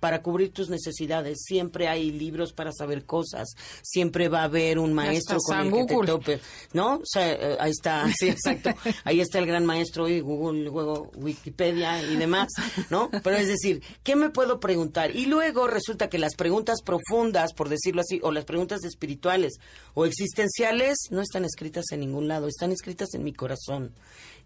[0.03, 1.43] para cubrir tus necesidades.
[1.45, 3.47] Siempre hay libros para saber cosas.
[3.81, 6.41] Siempre va a haber un maestro con el que te tope.
[6.73, 6.95] ¿No?
[6.95, 8.71] O sea, eh, ahí está, sí, exacto.
[9.05, 12.49] Ahí está el gran maestro y Google, luego Wikipedia y demás,
[12.89, 13.09] ¿no?
[13.23, 15.15] Pero es decir, ¿qué me puedo preguntar?
[15.15, 19.53] Y luego resulta que las preguntas profundas, por decirlo así, o las preguntas espirituales
[19.93, 23.93] o existenciales no están escritas en ningún lado, están escritas en mi corazón.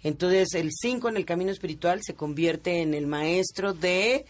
[0.03, 4.27] Entonces, el 5 en el camino espiritual se convierte en el maestro de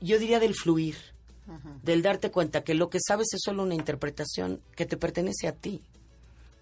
[0.00, 0.96] yo diría del fluir,
[1.82, 5.52] del darte cuenta que lo que sabes es solo una interpretación que te pertenece a
[5.52, 5.80] ti.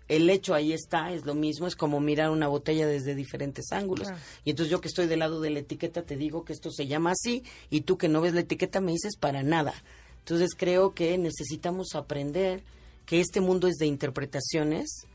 [0.09, 4.09] El hecho ahí está, es lo mismo, es como mirar una botella desde diferentes ángulos.
[4.45, 6.87] Y entonces yo que estoy del lado de la etiqueta te digo que esto se
[6.87, 9.75] llama así y tú que no ves la etiqueta me dices para nada.
[10.21, 12.63] Entonces creo que necesitamos aprender
[13.05, 15.07] que este mundo es de interpretaciones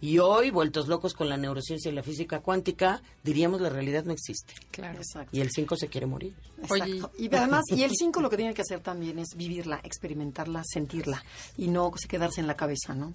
[0.00, 4.12] y hoy, vueltos locos con la neurociencia y la física cuántica, diríamos la realidad no
[4.12, 4.54] existe.
[4.70, 5.36] Claro, exacto.
[5.36, 6.34] Y el 5 se quiere morir.
[6.62, 7.12] Exacto.
[7.18, 11.22] y además, y el 5 lo que tiene que hacer también es vivirla, experimentarla, sentirla
[11.56, 13.12] y no quedarse en la cabeza, ¿no?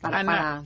[0.00, 0.64] Para,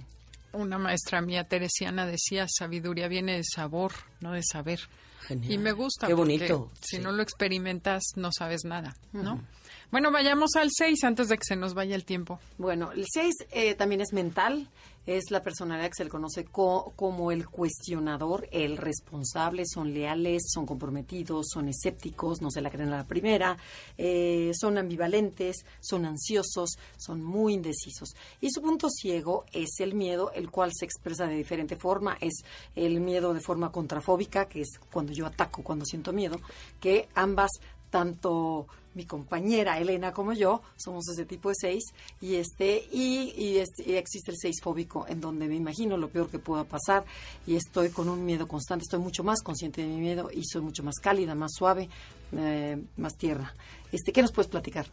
[0.52, 4.80] una maestra mía teresiana decía, sabiduría viene de sabor, no de saber.
[5.20, 5.52] Genial.
[5.52, 6.06] Y me gusta.
[6.06, 6.70] Qué bonito.
[6.80, 9.42] Si no lo experimentas, no sabes nada, ¿no?
[9.90, 12.40] Bueno, vayamos al 6 antes de que se nos vaya el tiempo.
[12.58, 14.68] Bueno, el 6 eh, también es mental,
[15.16, 20.42] es la personalidad que se le conoce co- como el cuestionador, el responsable, son leales,
[20.52, 23.56] son comprometidos, son escépticos, no se la creen a la primera,
[23.96, 28.14] eh, son ambivalentes, son ansiosos, son muy indecisos.
[28.42, 32.42] Y su punto ciego es el miedo, el cual se expresa de diferente forma, es
[32.76, 36.38] el miedo de forma contrafóbica, que es cuando yo ataco, cuando siento miedo,
[36.80, 37.50] que ambas
[37.88, 38.66] tanto
[38.98, 41.84] mi compañera Elena como yo somos ese tipo de seis
[42.20, 46.08] y este y, y este- y existe el seis fóbico en donde me imagino lo
[46.08, 47.04] peor que pueda pasar
[47.46, 50.62] y estoy con un miedo constante estoy mucho más consciente de mi miedo y soy
[50.62, 51.88] mucho más cálida más suave
[52.36, 53.54] eh, más tierna
[53.92, 54.86] este qué nos puedes platicar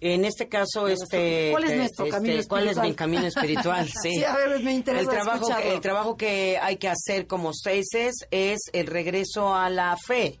[0.00, 2.88] En este caso, este, nuestro- ¿cuál es nuestro camino ¿Cuál es espiritual?
[2.88, 3.88] mi camino espiritual?
[4.02, 4.10] Sí.
[4.16, 5.72] Sí, a ver, me interesa El trabajo, escucharlo.
[5.72, 10.40] el trabajo que hay que hacer como seises es el regreso a la fe.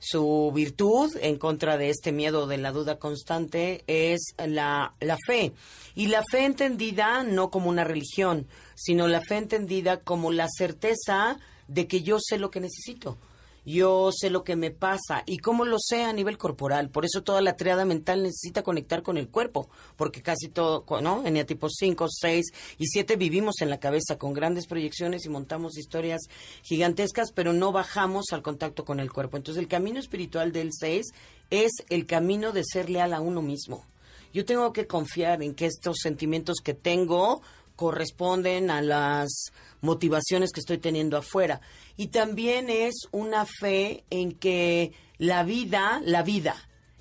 [0.00, 5.52] Su virtud en contra de este miedo de la duda constante es la, la fe.
[5.94, 11.38] Y la fe entendida no como una religión, sino la fe entendida como la certeza
[11.68, 13.16] de que yo sé lo que necesito.
[13.64, 16.90] Yo sé lo que me pasa y cómo lo sé a nivel corporal.
[16.90, 21.26] Por eso toda la triada mental necesita conectar con el cuerpo, porque casi todo, ¿no?
[21.26, 22.44] En tipo 5, 6
[22.78, 26.22] y 7 vivimos en la cabeza con grandes proyecciones y montamos historias
[26.62, 29.36] gigantescas, pero no bajamos al contacto con el cuerpo.
[29.36, 31.06] Entonces el camino espiritual del 6
[31.50, 33.84] es el camino de ser leal a uno mismo.
[34.32, 37.40] Yo tengo que confiar en que estos sentimientos que tengo
[37.76, 39.52] corresponden a las
[39.84, 41.60] motivaciones que estoy teniendo afuera.
[41.96, 46.56] Y también es una fe en que la vida, la vida,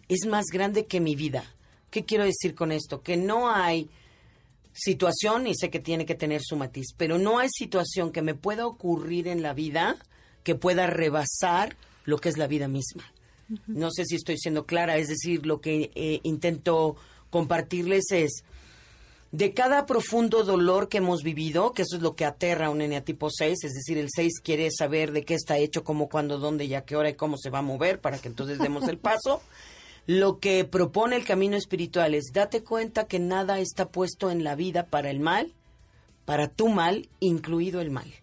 [0.09, 1.43] es más grande que mi vida.
[1.89, 3.01] ¿Qué quiero decir con esto?
[3.01, 3.89] Que no hay
[4.73, 8.35] situación, y sé que tiene que tener su matiz, pero no hay situación que me
[8.35, 9.97] pueda ocurrir en la vida
[10.43, 13.03] que pueda rebasar lo que es la vida misma.
[13.67, 16.95] No sé si estoy siendo clara, es decir, lo que eh, intento
[17.29, 18.43] compartirles es,
[19.33, 22.83] de cada profundo dolor que hemos vivido, que eso es lo que aterra a un
[22.83, 26.65] eneatipo 6, es decir, el 6 quiere saber de qué está hecho, cómo, cuándo, dónde
[26.65, 28.99] y a qué hora y cómo se va a mover para que entonces demos el
[28.99, 29.41] paso.
[30.05, 34.53] Lo que propone el camino espiritual es date cuenta que nada está puesto en la
[34.53, 35.51] vida para el mal,
[36.25, 38.13] para tu mal, incluido el mal.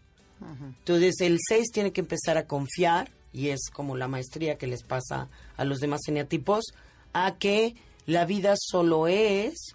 [0.78, 4.84] Entonces el 6 tiene que empezar a confiar, y es como la maestría que les
[4.84, 6.66] pasa a los demás eneatipos,
[7.12, 7.74] a que
[8.06, 9.74] la vida solo es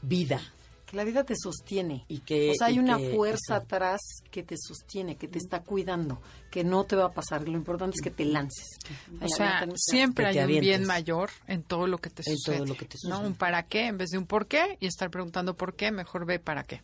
[0.00, 0.40] vida.
[0.86, 2.04] Que la vida te sostiene.
[2.08, 3.74] Y que- o sea, hay una que- fuerza exacto.
[3.76, 6.20] atrás que te sostiene, que te está cuidando,
[6.50, 7.46] que no te va a pasar.
[7.48, 8.66] Lo importante es que te lances.
[9.12, 9.72] O Ay, sea, aviéntame.
[9.76, 12.56] siempre hay un bien mayor en todo lo que te En sucede.
[12.58, 13.16] todo lo que te ¿no?
[13.16, 13.26] sucede.
[13.28, 16.24] Un para qué en vez de un por qué y estar preguntando por qué, mejor
[16.24, 16.82] ve para qué.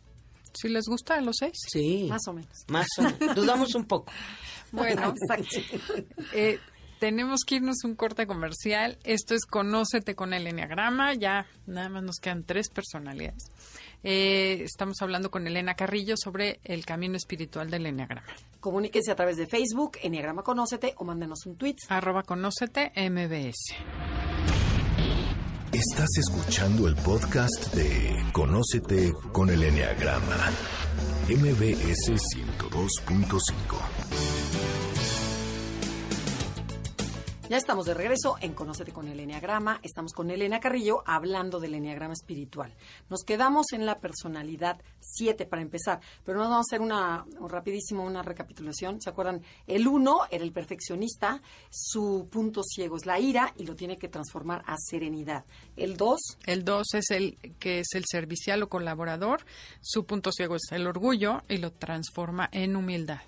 [0.54, 1.56] Si les gusta a los seis.
[1.72, 2.06] Sí.
[2.10, 2.50] Más o menos.
[2.68, 3.34] Más o menos.
[3.36, 4.12] Dudamos un poco.
[4.72, 5.58] Bueno, Exacto.
[6.32, 6.58] eh,
[6.98, 8.96] tenemos que irnos un corte comercial.
[9.04, 11.12] Esto es Conócete con el Enneagrama.
[11.14, 13.44] Ya nada más nos quedan tres personalidades.
[14.04, 18.26] Eh, estamos hablando con Elena Carrillo sobre el camino espiritual del Enneagrama.
[18.60, 21.76] Comuníquense a través de Facebook, Enneagrama Conócete, o mándenos un tweet.
[21.88, 23.74] Arroba Conócete MBS.
[25.72, 30.50] Estás escuchando el podcast de Conócete con el Enneagrama.
[31.28, 34.91] MBS 102.5.
[37.52, 39.78] Ya estamos de regreso en Conócete con el Enneagrama.
[39.82, 42.74] Estamos con Elena Carrillo hablando del Enneagrama espiritual.
[43.10, 47.50] Nos quedamos en la personalidad 7 para empezar, pero nos vamos a hacer una un
[47.50, 49.02] rapidísimo una recapitulación.
[49.02, 49.42] ¿Se acuerdan?
[49.66, 54.08] El 1 era el perfeccionista, su punto ciego es la ira y lo tiene que
[54.08, 55.44] transformar a serenidad.
[55.76, 59.44] El 2 El 2 es el que es el servicial o colaborador.
[59.82, 63.20] Su punto ciego es el orgullo y lo transforma en humildad.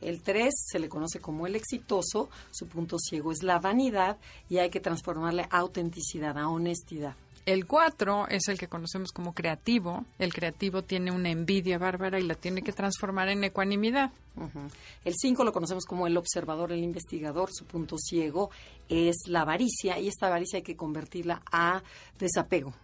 [0.00, 4.16] El 3 se le conoce como el exitoso, su punto ciego es la vanidad
[4.48, 7.14] y hay que transformarle a autenticidad, a honestidad.
[7.48, 10.04] El 4 es el que conocemos como creativo.
[10.18, 14.10] El creativo tiene una envidia bárbara y la tiene que transformar en ecuanimidad.
[15.02, 18.50] El 5 lo conocemos como el observador, el investigador, su punto ciego
[18.90, 21.82] es la avaricia y esta avaricia hay que convertirla a
[22.18, 22.74] desapego.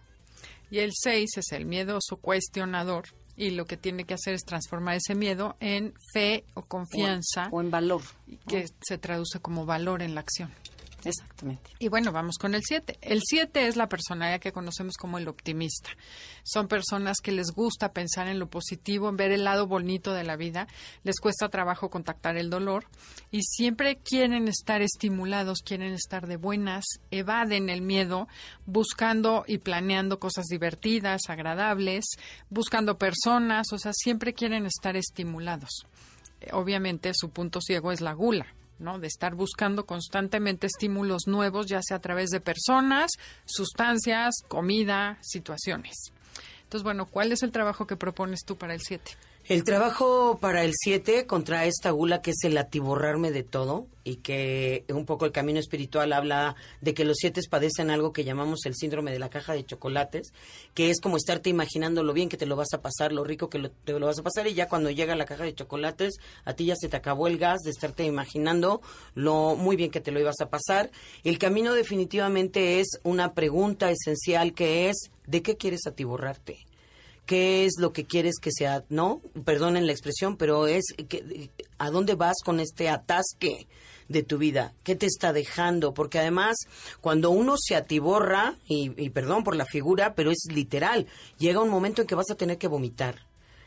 [0.71, 3.05] Y el 6 es el miedoso cuestionador
[3.37, 7.61] y lo que tiene que hacer es transformar ese miedo en fe o confianza O
[7.61, 8.01] en valor.
[8.47, 10.51] que se traduce como valor en la acción.
[11.05, 11.71] Exactamente.
[11.79, 12.97] Y bueno, vamos con el 7.
[13.01, 15.89] El 7 es la personalidad que conocemos como el optimista.
[16.43, 20.23] Son personas que les gusta pensar en lo positivo, en ver el lado bonito de
[20.23, 20.67] la vida,
[21.03, 22.85] les cuesta trabajo contactar el dolor
[23.31, 28.27] y siempre quieren estar estimulados, quieren estar de buenas, evaden el miedo,
[28.65, 32.05] buscando y planeando cosas divertidas, agradables,
[32.49, 35.85] buscando personas, o sea, siempre quieren estar estimulados.
[36.41, 38.47] Eh, Obviamente su punto ciego es la gula
[38.79, 38.99] ¿no?
[38.99, 43.11] De estar buscando constantemente estímulos nuevos, ya sea a través de personas,
[43.45, 46.11] sustancias, comida, situaciones.
[46.63, 49.11] Entonces, bueno, ¿cuál es el trabajo que propones tú para el 7?
[49.47, 54.15] El trabajo para el 7 contra esta gula que es el atiborrarme de todo y
[54.15, 58.65] que un poco el camino espiritual habla de que los siete padecen algo que llamamos
[58.65, 60.33] el síndrome de la caja de chocolates,
[60.73, 63.47] que es como estarte imaginando lo bien que te lo vas a pasar, lo rico
[63.47, 66.53] que te lo vas a pasar y ya cuando llega la caja de chocolates a
[66.53, 68.81] ti ya se te acabó el gas de estarte imaginando
[69.13, 70.89] lo muy bien que te lo ibas a pasar.
[71.23, 76.65] El camino definitivamente es una pregunta esencial que es ¿de qué quieres atiborrarte?
[77.25, 79.21] Qué es lo que quieres que sea, ¿no?
[79.43, 83.67] Perdonen la expresión, pero es que, a dónde vas con este atasque
[84.07, 86.55] de tu vida, qué te está dejando, porque además
[87.01, 91.07] cuando uno se atiborra, y, y perdón por la figura, pero es literal,
[91.39, 93.25] llega un momento en que vas a tener que vomitar,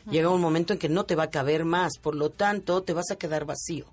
[0.09, 2.93] llega un momento en que no te va a caber más, por lo tanto te
[2.93, 3.85] vas a quedar vacío.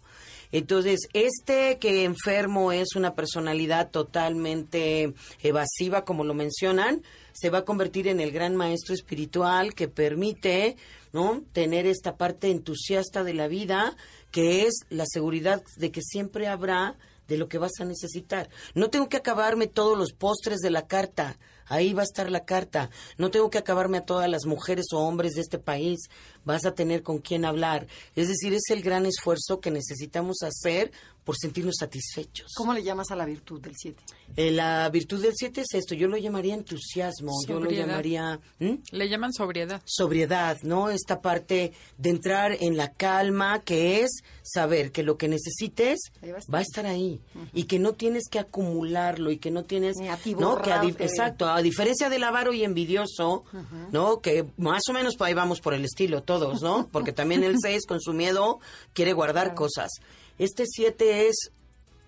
[0.57, 7.03] Entonces, este que enfermo es una personalidad totalmente evasiva, como lo mencionan,
[7.35, 10.79] se va a convertir en el gran maestro espiritual que permite,
[11.13, 11.43] ¿no?
[11.53, 13.99] Tener esta parte entusiasta de la vida,
[14.31, 16.97] que es la seguridad de que siempre habrá
[17.29, 18.49] de lo que vas a necesitar.
[18.75, 21.39] No tengo que acabarme todos los postres de la carta.
[21.69, 22.91] Ahí va a estar la carta.
[23.19, 26.09] No tengo que acabarme a todas las mujeres o hombres de este país.
[26.47, 27.87] Vas a tener con quién hablar.
[28.15, 30.91] Es decir, es el gran esfuerzo que necesitamos hacer
[31.27, 32.53] por sentirnos satisfechos.
[32.55, 34.01] ¿Cómo le llamas a la virtud del 7?
[34.37, 38.39] Eh, la virtud del 7 es esto, yo lo llamaría entusiasmo, yo lo llamaría...
[38.61, 39.83] Le llaman sobriedad.
[39.85, 40.89] Sobriedad, ¿no?
[40.89, 46.59] Esta parte de entrar en la calma, que es saber que lo que necesites va
[46.59, 47.21] a estar, ahí
[47.53, 49.97] y que no tienes que acumularlo y que no tienes...
[49.97, 50.63] ¿no?
[50.63, 50.73] que
[51.03, 53.43] Exacto, a diferencia del avaro y envidioso,
[53.91, 54.21] ¿no?
[54.21, 56.89] Que más o menos ahí vamos por el estilo todos, ¿no?
[56.93, 58.61] Porque también el 6 con su miedo
[58.93, 59.91] quiere guardar cosas.
[60.39, 61.51] Este siete es,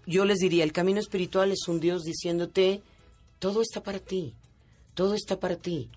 [0.07, 2.83] yo les diría, el camino espiritual es un Dios diciéndote,
[3.39, 4.35] todo está para ti,
[4.95, 5.89] todo está para ti.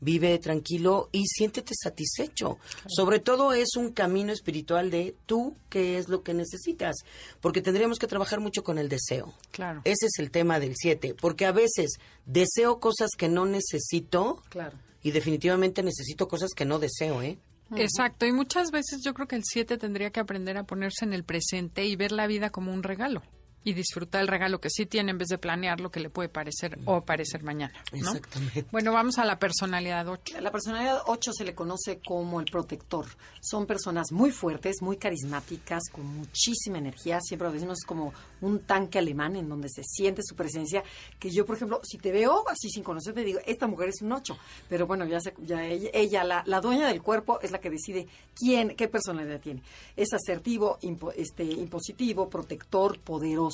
[0.00, 2.58] Vive tranquilo y siéntete satisfecho.
[2.88, 6.96] Sobre todo es un camino espiritual de tú qué es lo que necesitas,
[7.40, 9.32] porque tendríamos que trabajar mucho con el deseo.
[9.52, 9.80] Claro.
[9.84, 14.42] Ese es el tema del siete, porque a veces deseo cosas que no necesito.
[14.48, 14.76] Claro.
[15.04, 17.38] Y definitivamente necesito cosas que no deseo, ¿eh?
[17.76, 21.12] Exacto, y muchas veces yo creo que el 7 tendría que aprender a ponerse en
[21.12, 23.22] el presente y ver la vida como un regalo
[23.64, 26.28] y disfrutar el regalo que sí tiene en vez de planear lo que le puede
[26.28, 27.72] parecer o parecer mañana.
[27.92, 28.66] Exactamente.
[28.72, 30.40] Bueno, vamos a la personalidad 8.
[30.40, 33.06] La personalidad 8 se le conoce como el protector.
[33.40, 37.20] Son personas muy fuertes, muy carismáticas, con muchísima energía.
[37.20, 40.82] Siempre lo decimos como un tanque alemán en donde se siente su presencia.
[41.18, 44.12] Que yo, por ejemplo, si te veo así sin conocerte, digo, esta mujer es un
[44.12, 44.36] 8.
[44.68, 48.74] Pero bueno, ya, ya ella, la, la, dueña del cuerpo, es la que decide quién,
[48.76, 49.62] qué personalidad tiene.
[49.96, 50.78] Es asertivo,
[51.16, 53.51] este, impositivo, protector, poderoso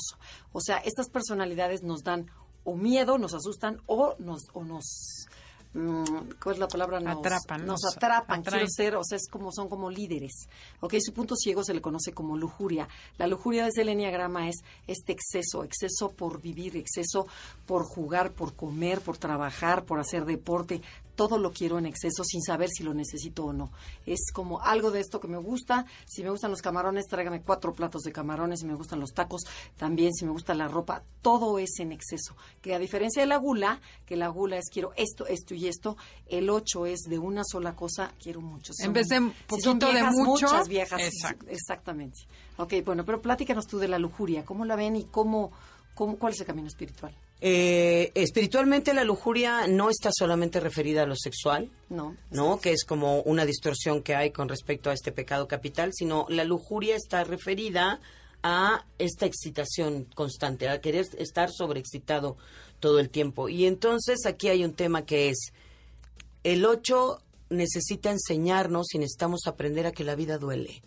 [0.51, 2.29] o sea, estas personalidades nos dan
[2.63, 5.27] o miedo, nos asustan o nos, o nos
[5.71, 6.03] Mm,
[6.41, 6.99] ¿cuál es la palabra?
[6.99, 7.65] Nos atrapan.
[7.65, 10.47] Nos, atrapan, quiero ser, o sea, es como, son como líderes.
[10.79, 12.87] Ok, su punto ciego se le conoce como lujuria.
[13.17, 17.27] La lujuria desde el enneagrama es este exceso, exceso por vivir, exceso
[17.67, 20.81] por jugar, por comer, por trabajar, por hacer deporte.
[21.19, 23.73] Todo lo quiero en exceso sin saber si lo necesito o no.
[24.05, 25.85] Es como algo de esto que me gusta.
[26.05, 28.61] Si me gustan los camarones, tráigame cuatro platos de camarones.
[28.61, 29.41] Si me gustan los tacos,
[29.75, 30.13] también.
[30.13, 32.37] Si me gusta la ropa, todo es en exceso.
[32.61, 35.97] Que a diferencia de la gula, que la gula es quiero esto, esto y esto,
[36.25, 38.71] el 8 es de una sola cosa, quiero mucho.
[38.81, 40.47] en vez de poquito de mucho.
[40.47, 41.01] Muchas viejas.
[41.49, 42.19] Exactamente.
[42.55, 44.45] Ok, bueno, pero platícanos tú de la lujuria.
[44.45, 45.51] ¿Cómo la ven y cómo,
[45.95, 47.13] cómo cuál es el camino espiritual?
[47.41, 52.83] Eh, espiritualmente la lujuria no está solamente referida a lo sexual, no, no, que es
[52.83, 57.23] como una distorsión que hay con respecto a este pecado capital, sino la lujuria está
[57.23, 58.01] referida
[58.43, 62.37] a esta excitación constante, a querer estar sobreexcitado
[62.79, 63.47] todo el tiempo.
[63.47, 65.53] Y entonces aquí hay un tema que es,
[66.43, 70.81] el 8 necesita enseñarnos y necesitamos aprender a que la vida duele.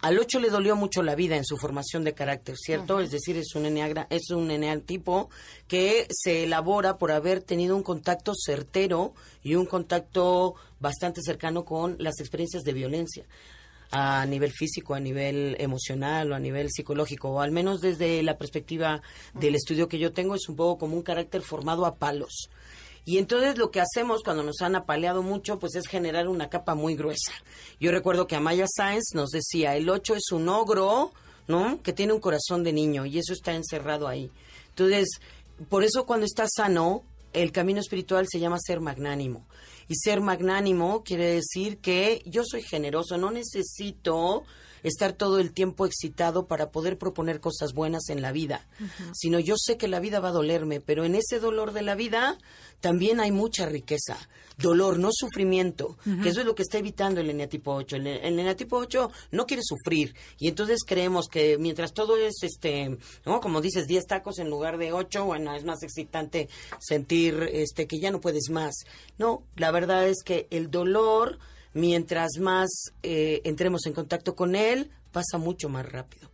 [0.00, 3.00] Al 8 le dolió mucho la vida en su formación de carácter, ¿cierto?
[3.00, 5.30] Es decir, es un eneagra, es un eneatipo
[5.66, 11.96] que se elabora por haber tenido un contacto certero y un contacto bastante cercano con
[11.98, 13.24] las experiencias de violencia
[13.90, 18.36] a nivel físico, a nivel emocional o a nivel psicológico, o al menos desde la
[18.36, 19.02] perspectiva
[19.34, 22.50] del estudio que yo tengo, es un poco como un carácter formado a palos.
[23.04, 26.74] Y entonces lo que hacemos cuando nos han apaleado mucho, pues es generar una capa
[26.74, 27.32] muy gruesa.
[27.78, 31.12] Yo recuerdo que Amaya Sáenz nos decía, el 8 es un ogro,
[31.46, 31.82] ¿no?
[31.82, 34.30] Que tiene un corazón de niño y eso está encerrado ahí.
[34.70, 35.20] Entonces,
[35.68, 37.02] por eso cuando está sano,
[37.34, 39.44] el camino espiritual se llama ser magnánimo.
[39.86, 44.44] Y ser magnánimo quiere decir que yo soy generoso, no necesito
[44.84, 48.68] estar todo el tiempo excitado para poder proponer cosas buenas en la vida,
[49.12, 51.96] sino yo sé que la vida va a dolerme, pero en ese dolor de la
[51.96, 52.38] vida
[52.80, 54.16] también hay mucha riqueza.
[54.56, 57.96] Dolor, no sufrimiento, que eso es lo que está evitando el eneatipo 8.
[57.96, 62.96] El, el eneatipo 8 no quiere sufrir y entonces creemos que mientras todo es, este,
[63.24, 63.40] ¿no?
[63.40, 67.98] como dices, 10 tacos en lugar de 8, bueno, es más excitante sentir este, que
[67.98, 68.84] ya no puedes más.
[69.18, 71.38] No, la verdad es que el dolor
[71.74, 76.30] mientras más eh, entremos en contacto con él, pasa mucho más rápido.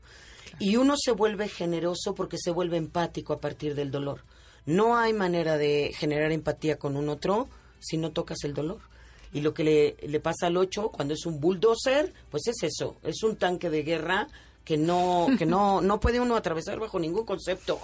[0.58, 4.22] Y uno se vuelve generoso porque se vuelve empático a partir del dolor.
[4.66, 7.48] No hay manera de generar empatía con un otro
[7.80, 8.80] si no tocas el dolor.
[9.32, 12.96] Y lo que le, le pasa al 8 cuando es un bulldozer, pues es eso,
[13.02, 14.28] es un tanque de guerra
[14.64, 17.80] que no que no no puede uno atravesar bajo ningún concepto.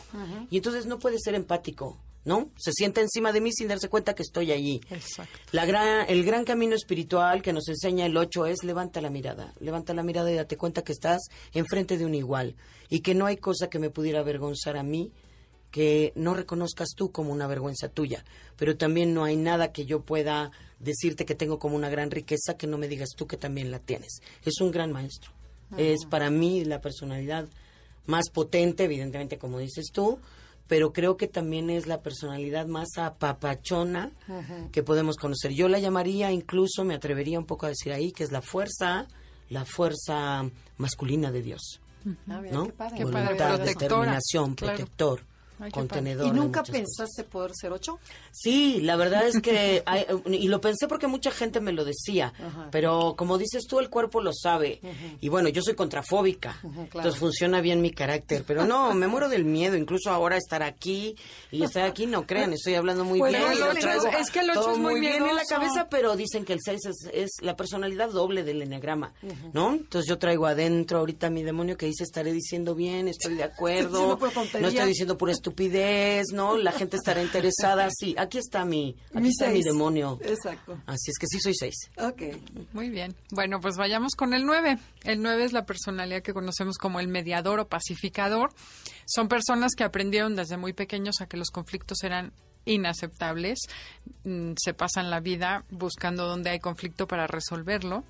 [0.50, 1.96] Y entonces no puede ser empático.
[2.26, 2.50] ¿No?
[2.56, 4.80] Se sienta encima de mí sin darse cuenta que estoy allí.
[4.90, 5.38] Exacto.
[5.52, 9.54] La gran, el gran camino espiritual que nos enseña el 8 es levanta la mirada,
[9.60, 11.22] levanta la mirada y date cuenta que estás
[11.52, 12.56] enfrente de un igual
[12.90, 15.12] y que no hay cosa que me pudiera avergonzar a mí
[15.70, 18.24] que no reconozcas tú como una vergüenza tuya,
[18.56, 20.50] pero también no hay nada que yo pueda
[20.80, 23.78] decirte que tengo como una gran riqueza que no me digas tú que también la
[23.78, 24.20] tienes.
[24.44, 25.30] Es un gran maestro.
[25.76, 27.48] Es para mí la personalidad
[28.06, 30.18] más potente, evidentemente, como dices tú,
[30.68, 34.10] pero creo que también es la personalidad más apapachona
[34.72, 35.52] que podemos conocer.
[35.52, 39.06] Yo la llamaría, incluso me atrevería un poco a decir ahí, que es la fuerza,
[39.48, 40.44] la fuerza
[40.76, 41.80] masculina de Dios.
[42.28, 42.66] Ah, mira, ¿no?
[42.66, 42.96] qué padre.
[42.96, 44.84] Qué padre, Voluntad, determinación, claro.
[45.58, 46.26] Ay, contenedor.
[46.26, 47.98] ¿Y nunca pensaste poder ser ocho?
[48.32, 52.32] Sí, la verdad es que, hay- y lo pensé porque mucha gente me lo decía,
[52.38, 52.68] Ajá.
[52.70, 54.80] pero como dices tú, el cuerpo lo sabe.
[55.20, 56.82] Y bueno, yo soy contrafóbica, claro.
[56.84, 61.16] entonces funciona bien mi carácter, pero no, me muero del miedo, incluso ahora estar aquí
[61.50, 63.42] y estar aquí, no crean, estoy hablando muy Pues bien.
[63.42, 66.44] no, traigo es- es que el ocho es muy bien en la cabeza, pero dicen
[66.44, 69.12] que el 6 es, es la personalidad doble del enneagrama,
[69.52, 69.72] ¿no?
[69.74, 74.18] Entonces yo traigo adentro ahorita mi demonio que dice estaré diciendo bien, estoy de acuerdo,
[74.60, 76.56] no estoy diciendo pura estupidez, ¿no?
[76.56, 80.18] La gente estará interesada, sí, aquí está mi, aquí está mi demonio.
[80.22, 80.78] Exacto.
[80.86, 81.74] Así es que sí soy seis.
[81.98, 82.22] Ok.
[82.72, 83.14] Muy bien.
[83.30, 84.78] Bueno, pues vayamos con el 9.
[85.04, 88.50] El 9 es la personalidad que conocemos como el mediador o pacificador.
[89.06, 92.32] Son personas que aprendieron desde muy pequeños a que los conflictos eran
[92.66, 93.58] inaceptables.
[94.24, 98.04] Mm, Se pasan la vida buscando donde hay conflicto para resolverlo.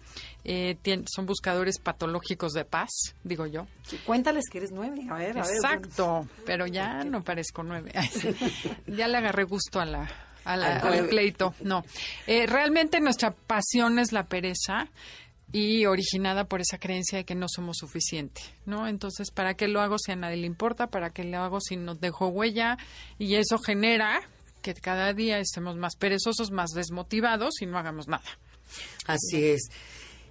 [0.44, 2.90] Eh, tien- son buscadores patológicos de paz,
[3.22, 3.66] digo yo.
[3.84, 5.06] Sí, cuéntales que eres nueve.
[5.10, 5.54] A ver, a ver.
[5.54, 7.92] Exacto, pero ya no parezco nueve.
[8.86, 10.10] Ya le agarré gusto a la,
[10.44, 11.54] a la- Al pleito.
[11.60, 11.84] No,
[12.26, 14.88] Eh, realmente nuestra pasión es la pereza
[15.52, 18.88] y originada por esa creencia de que no somos suficiente, ¿no?
[18.88, 20.88] Entonces, ¿para qué lo hago si a nadie le importa?
[20.88, 22.76] ¿Para qué lo hago si no dejo huella?
[23.18, 24.20] Y eso genera
[24.74, 28.24] que cada día estemos más perezosos, más desmotivados y no hagamos nada.
[29.06, 29.68] Así es.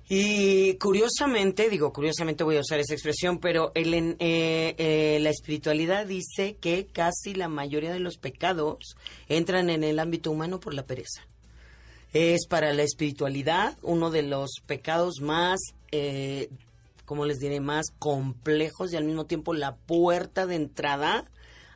[0.08, 6.58] Y curiosamente, digo, curiosamente voy a usar esa expresión, pero eh, eh, la espiritualidad dice
[6.58, 8.96] que casi la mayoría de los pecados
[9.28, 11.26] entran en el ámbito humano por la pereza.
[12.14, 15.60] Es para la espiritualidad uno de los pecados más,
[15.92, 16.50] eh,
[17.06, 21.32] como les diré, más complejos y al mismo tiempo la puerta de entrada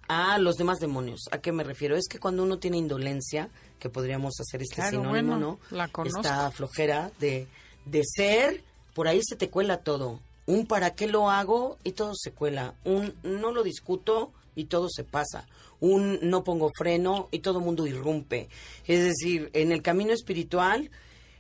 [0.10, 1.22] a los demás demonios.
[1.32, 1.95] ¿A qué me refiero?
[1.95, 3.49] Es que cuando uno tiene indolencia,
[3.80, 5.60] que podríamos hacer este Claro, sinónimo, bueno, ¿no?
[5.70, 5.89] la.
[6.03, 7.47] Esta flojera de,
[7.86, 10.20] de ser, por ahí se te cuela todo.
[10.47, 12.74] Un para qué lo hago y todo se cuela.
[12.84, 15.47] Un no lo discuto y todo se pasa.
[15.80, 18.49] Un no pongo freno y todo mundo irrumpe.
[18.88, 20.89] Es decir, en el camino espiritual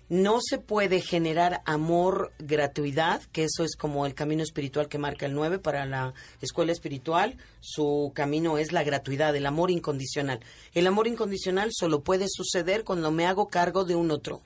[0.09, 5.27] no se puede generar amor gratuidad, que eso es como el camino espiritual que marca
[5.27, 7.37] el 9 para la escuela espiritual.
[7.59, 10.39] Su camino es la gratuidad, el amor incondicional.
[10.73, 14.41] El amor incondicional solo puede suceder cuando me hago cargo de un otro.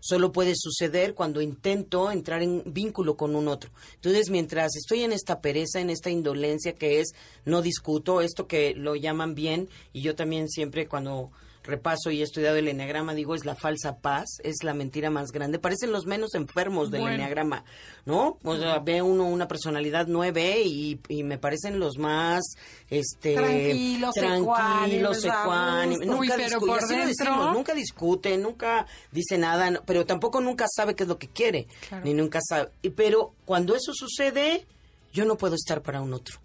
[0.00, 3.70] Solo puede suceder cuando intento entrar en vínculo con un otro.
[3.94, 7.12] Entonces, mientras estoy en esta pereza, en esta indolencia que es
[7.44, 11.30] no discuto, esto que lo llaman bien, y yo también siempre cuando
[11.62, 15.30] repaso y he estudiado el enneagrama, digo, es la falsa paz, es la mentira más
[15.30, 15.58] grande.
[15.58, 17.16] Parecen los menos enfermos del Bueno.
[17.16, 17.64] enneagrama,
[18.06, 18.38] ¿no?
[18.42, 22.42] O sea, ve uno una personalidad nueve y, y me parecen los más,
[22.88, 23.34] este...
[23.34, 30.40] Tranquilos, tranquilos, ecuánimes, Nunca discu- por dentro- decimos, nunca discute, nunca dice nada, pero tampoco
[30.40, 32.04] nunca sabe qué es lo que quiere, Claro.
[32.04, 32.70] ni nunca sabe.
[32.82, 34.66] Y- Pero cuando eso sucede,
[35.12, 36.38] yo no puedo estar para un otro.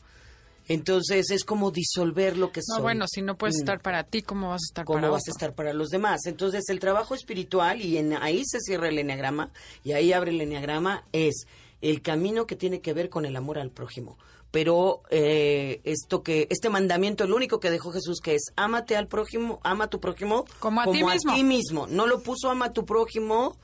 [0.68, 2.82] Entonces es como disolver lo que No, soy.
[2.84, 3.59] bueno, si no puedes Mm.
[3.59, 6.26] estar para ti, ¿cómo vas a estar ¿Cómo para vas a estar para los demás?
[6.26, 9.51] Entonces, el trabajo espiritual, y en, ahí se cierra el enneagrama,
[9.84, 11.45] y ahí abre el enneagrama, es
[11.82, 14.18] el camino que tiene que ver con el amor al prójimo.
[14.51, 19.07] Pero eh, esto que este mandamiento, el único que dejó Jesús, que es ámate al
[19.07, 21.38] prójimo, ama a tu prójimo Como a ti mismo.
[21.43, 21.88] mismo.
[21.88, 23.57] No lo puso ama a tu prójimo,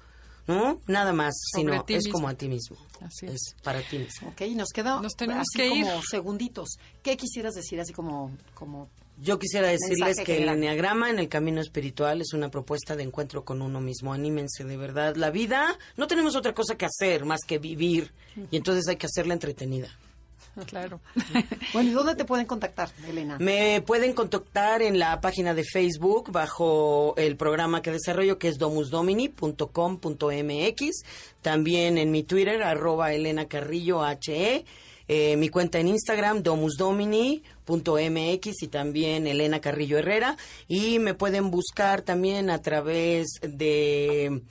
[0.47, 0.79] ¿no?
[0.87, 2.11] Nada más, Sobre sino es mismo.
[2.13, 2.77] como a ti mismo.
[3.01, 3.33] Así es.
[3.33, 4.29] es para ti mismo.
[4.29, 5.85] Ok, nos queda Nos tenemos así que ir.
[5.85, 6.77] como segunditos.
[7.01, 8.89] ¿Qué quisieras decir así como, como
[9.19, 13.43] Yo quisiera decirles que el enneagrama en el camino espiritual es una propuesta de encuentro
[13.45, 14.13] con uno mismo.
[14.13, 15.15] Anímense de verdad.
[15.15, 18.11] La vida no tenemos otra cosa que hacer más que vivir
[18.51, 19.89] y entonces hay que hacerla entretenida.
[20.67, 20.99] Claro.
[21.73, 23.37] Bueno, ¿y dónde te pueden contactar, Elena?
[23.39, 28.57] Me pueden contactar en la página de Facebook bajo el programa que desarrollo que es
[28.57, 31.03] domusdomini.com.mx.
[31.41, 34.65] También en mi Twitter, arroba Elena Carrillo HE.
[35.07, 40.37] Eh, mi cuenta en Instagram, domusdomini.mx y también Elena Carrillo Herrera.
[40.67, 44.41] Y me pueden buscar también a través de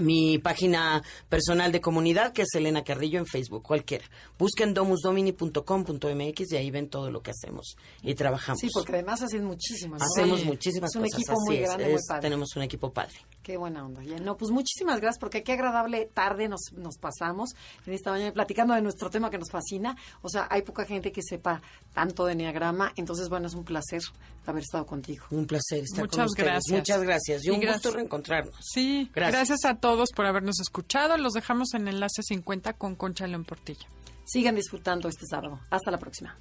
[0.00, 4.04] mi página personal de comunidad, que es Elena Carrillo en Facebook, cualquiera.
[4.38, 8.60] Busquen domusdomini.com.mx y ahí ven todo lo que hacemos y trabajamos.
[8.60, 10.06] Sí, porque además hacen muchísimas ¿no?
[10.06, 11.20] Hacemos muchísimas es un cosas.
[11.20, 12.22] equipo muy así es, grande, muy padre.
[12.22, 13.14] Tenemos un equipo padre.
[13.42, 14.02] Qué buena onda.
[14.04, 17.50] Ya, No, pues muchísimas gracias porque qué agradable tarde nos, nos pasamos
[17.86, 19.96] en esta mañana platicando de nuestro tema que nos fascina.
[20.22, 21.60] O sea, hay poca gente que sepa
[21.92, 24.00] tanto de Enneagrama, entonces bueno, es un placer
[24.46, 25.26] haber estado contigo.
[25.30, 26.46] Un placer estar con Muchas ustedes.
[26.48, 26.78] gracias.
[26.78, 27.44] Muchas gracias.
[27.44, 27.82] Y Y un gracias.
[27.82, 28.54] gusto reencontrarnos.
[28.60, 29.48] Sí, Gracias.
[29.48, 29.64] gracias.
[29.64, 31.16] a todos por habernos escuchado.
[31.16, 33.86] Los dejamos en Enlace 50 con Concha León Portilla.
[34.24, 35.58] Sigan disfrutando este sábado.
[35.68, 36.36] Hasta la próxima.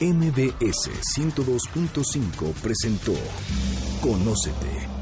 [0.00, 3.12] MBS 102.5 presentó
[4.02, 5.01] Conócete.